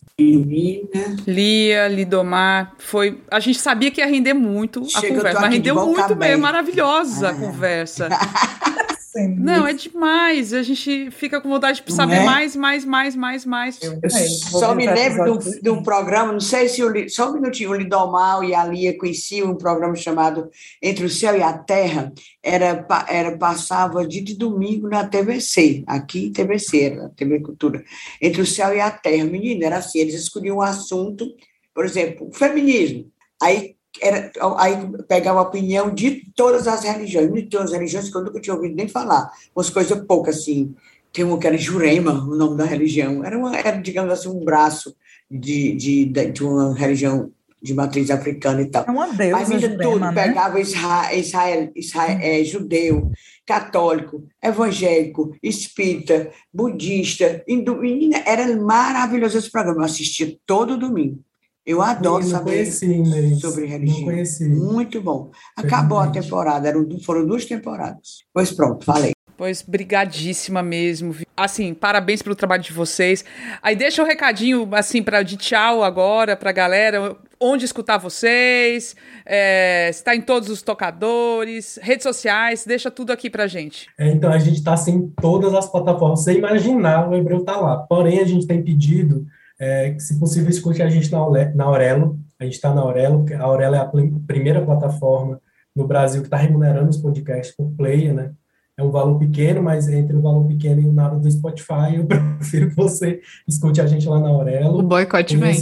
[1.27, 3.21] Lia, Lidomar, foi.
[3.29, 7.27] A gente sabia que ia render muito Chega, a conversa, mas rendeu muito caminho, maravilhosa
[7.27, 7.31] ah.
[7.31, 8.09] a conversa.
[9.15, 10.53] Não, é demais.
[10.53, 12.25] A gente fica com vontade de saber é?
[12.25, 13.81] mais, mais, mais, mais, mais.
[13.81, 17.09] Eu, Eu só me lembro de um, de um programa, não sei se o, Li-
[17.09, 20.49] só um minutinho, o Lidomar e a Lia conheciam um programa chamado
[20.81, 22.11] Entre o Céu e a Terra,
[22.41, 27.83] era, era passava de, de domingo na TVC, aqui TVC, era a TV Cultura,
[28.21, 29.23] Entre o Céu e a Terra.
[29.25, 31.27] Menina, era assim, eles escolhiam um assunto,
[31.73, 33.05] por exemplo, feminismo,
[33.41, 34.75] aí era, aí
[35.07, 38.55] pegava a opinião de todas as religiões, de todas as religiões que eu nunca tinha
[38.55, 40.73] ouvido nem falar, umas coisas poucas assim,
[41.13, 43.23] tem uma que era Jurema, o nome da religião.
[43.23, 44.95] Era, uma, era digamos assim, um braço
[45.29, 48.83] de, de, de, uma religião de matriz africana e tal.
[48.87, 50.11] É uma Mas deusa, vinha Jurema, tudo, né?
[50.11, 53.11] pegava Israel, Israel, Israel é, judeu,
[53.45, 57.75] católico, evangélico, espírita, budista, hindu.
[57.77, 59.81] Menina, era maravilhoso esse programa.
[59.81, 61.23] Eu assistia todo domingo.
[61.65, 64.11] Eu adoro saber conheci, sobre religião.
[64.49, 65.31] Muito bom.
[65.55, 68.23] Acabou a temporada, eram, foram duas temporadas.
[68.33, 69.13] Pois pronto, falei.
[69.37, 71.15] Pois, brigadíssima mesmo.
[71.35, 73.25] Assim, parabéns pelo trabalho de vocês.
[73.61, 77.15] Aí deixa um recadinho, assim, para de tchau agora pra galera.
[77.39, 78.95] Onde escutar vocês,
[79.25, 83.87] é, está em todos os tocadores, redes sociais, deixa tudo aqui pra gente.
[83.97, 86.23] É, então, a gente está assim, em todas as plataformas.
[86.23, 87.77] Sem imaginar, o Hebreu está lá.
[87.77, 89.25] Porém, a gente tem pedido
[89.63, 91.19] é, se possível, escute a gente na,
[91.55, 92.19] na Aurelo.
[92.37, 93.25] A gente está na Aurelo.
[93.33, 95.39] A Aurelo é a prim- primeira plataforma
[95.73, 98.31] no Brasil que está remunerando os podcasts por player, né?
[98.75, 102.05] É um valor pequeno, mas entre o valor pequeno e o nada do Spotify, eu
[102.37, 104.79] prefiro que você escute a gente lá na Aurelo.
[104.79, 105.55] O boicote vem.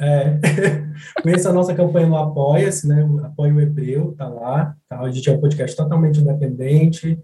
[0.00, 0.38] É,
[1.22, 3.08] conheça a nossa campanha no Apoia-se, né?
[3.22, 4.74] Apoia o Hebreu, tá lá.
[4.88, 5.00] Tá?
[5.00, 7.20] A gente é um podcast totalmente independente.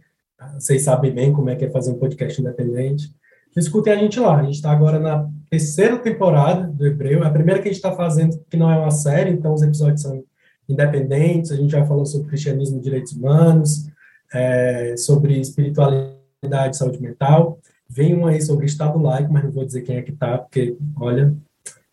[0.54, 3.08] Vocês sabem bem como é que é fazer um podcast independente.
[3.56, 4.36] Escutem a gente lá.
[4.38, 7.22] A gente está agora na terceira temporada do Hebreu.
[7.22, 9.62] É a primeira que a gente está fazendo, que não é uma série, então os
[9.62, 10.22] episódios são
[10.68, 11.50] independentes.
[11.50, 13.86] A gente já falou sobre cristianismo e direitos humanos,
[14.32, 17.58] é, sobre espiritualidade e saúde mental.
[17.88, 20.76] Vem um aí sobre Estado laico, mas não vou dizer quem é que tá, porque,
[21.00, 21.34] olha.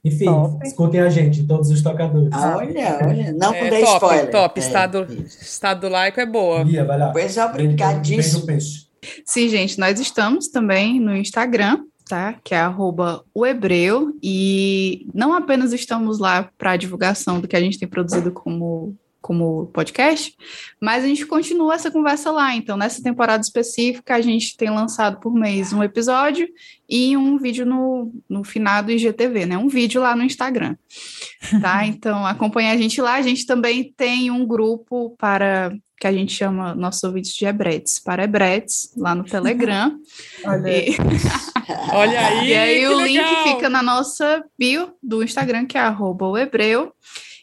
[0.04, 0.68] Enfim, Top.
[0.68, 2.30] escutem a gente todos os tocadores.
[2.32, 4.30] Olha, olha, não É, dei top, spoiler.
[4.30, 4.60] top.
[4.60, 5.42] É, Estado, isso.
[5.42, 6.64] estado laico é boa.
[6.64, 7.12] Bia, vai lá.
[7.12, 8.46] Pois é, obrigadíssimo.
[8.46, 8.86] peixe.
[9.26, 12.34] Sim, gente, nós estamos também no Instagram, tá?
[12.44, 17.56] Que é arroba o Hebreu, e não apenas estamos lá para a divulgação do que
[17.56, 20.36] a gente tem produzido como, como podcast,
[20.80, 22.56] mas a gente continua essa conversa lá.
[22.56, 26.48] Então, nessa temporada específica, a gente tem lançado por mês um episódio
[26.88, 29.58] e um vídeo no, no finado IGTV, né?
[29.58, 30.76] Um vídeo lá no Instagram.
[31.62, 31.86] Tá?
[31.88, 33.16] Então, acompanha a gente lá.
[33.16, 38.00] A gente também tem um grupo para que a gente chama nossos ouvintes de Hebretes,
[38.00, 39.98] para Hebretes, lá no Telegram.
[40.46, 40.96] Olha, E,
[41.94, 43.44] Olha aí, e aí que o link legal.
[43.44, 46.94] fica na nossa bio do Instagram, que é arroba o Hebreu.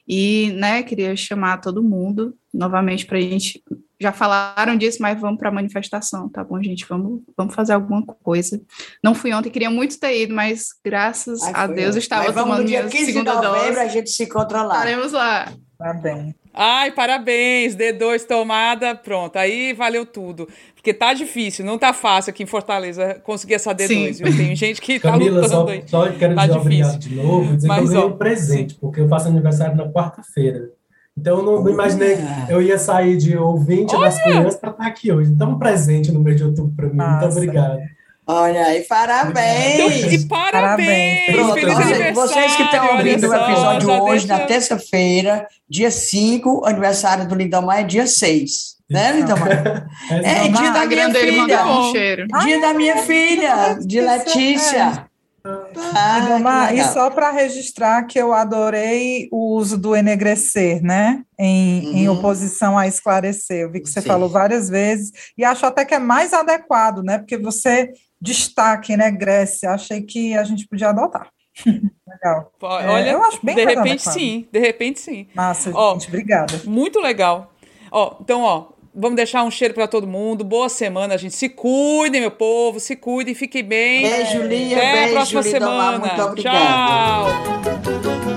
[0.06, 3.62] E, né, queria chamar todo mundo novamente para a gente.
[4.00, 6.84] Já falaram disso, mas vamos para a manifestação, tá bom, gente?
[6.88, 8.60] Vamos, vamos fazer alguma coisa.
[9.02, 11.98] Não fui ontem, queria muito ter ido, mas graças Ai, a Deus ótimo.
[11.98, 13.78] estava Mas vamos tomando no dia minha 15 de segunda novembro, dose.
[13.80, 14.74] a gente se encontra lá.
[14.74, 15.52] Estaremos lá.
[15.78, 16.34] tá bem.
[16.54, 20.46] Ai, parabéns, D2 tomada, pronto, aí valeu tudo.
[20.74, 24.12] Porque tá difícil, não tá fácil aqui em Fortaleza conseguir essa D2, Sim.
[24.24, 24.36] viu?
[24.36, 25.84] Tem gente que tá Camila, só, lutando aí.
[25.86, 29.00] só quero Tá dizer obrigado de novo, dizer Mas, que eu ganhei um presente, porque
[29.00, 30.70] eu faço aniversário na quarta-feira.
[31.16, 34.86] Então eu não, não imaginei que eu ia sair de ouvinte das crianças para estar
[34.86, 35.30] aqui hoje.
[35.30, 36.96] Então um presente no mês de outubro para mim.
[36.96, 37.36] Muito Massa.
[37.38, 37.78] obrigado.
[38.26, 40.12] Olha aí, parabéns!
[40.12, 41.26] e parabéns!
[41.26, 41.32] Parabéns.
[41.32, 45.90] Pronto, Feliz vocês, vocês que estão ouvindo o só, episódio hoje, deixa- na terça-feira, dia
[45.90, 48.76] 5, o aniversário do Lindomar é dia 6.
[48.88, 49.88] Né, Lindomar?
[50.10, 51.66] É, Lindomar, dia da minha filha.
[51.66, 52.26] um cheiro.
[52.44, 55.06] Dia da minha filha, de Letícia.
[55.44, 61.22] Ah, Lindomar, e só para registrar que eu adorei o uso do enegrecer, né?
[61.36, 62.16] Em, em Uhum.
[62.18, 63.62] oposição a esclarecer.
[63.62, 64.06] Eu vi que você Sim.
[64.06, 67.18] falou várias vezes, e acho até que é mais adequado, né?
[67.18, 67.90] Porque você
[68.22, 69.66] destaca, enegrece.
[69.66, 71.28] Achei que a gente podia adotar.
[72.08, 72.52] Legal.
[72.62, 75.26] É, Olha, eu acho bem de repente sim, de repente sim.
[75.34, 76.08] Massa, Ó, gente.
[76.08, 76.60] Obrigada.
[76.64, 77.52] Muito legal.
[77.90, 80.44] Ó, então, ó, vamos deixar um cheiro pra todo mundo.
[80.44, 81.34] Boa semana, gente.
[81.34, 84.02] Se cuidem, meu povo, se cuidem, fiquem bem.
[84.02, 84.76] Beijo, Lia.
[84.76, 85.92] Até a Beijo, próxima Lindomar.
[85.94, 85.98] semana.
[85.98, 87.28] Muito obrigada.
[87.30, 88.31] Tchau.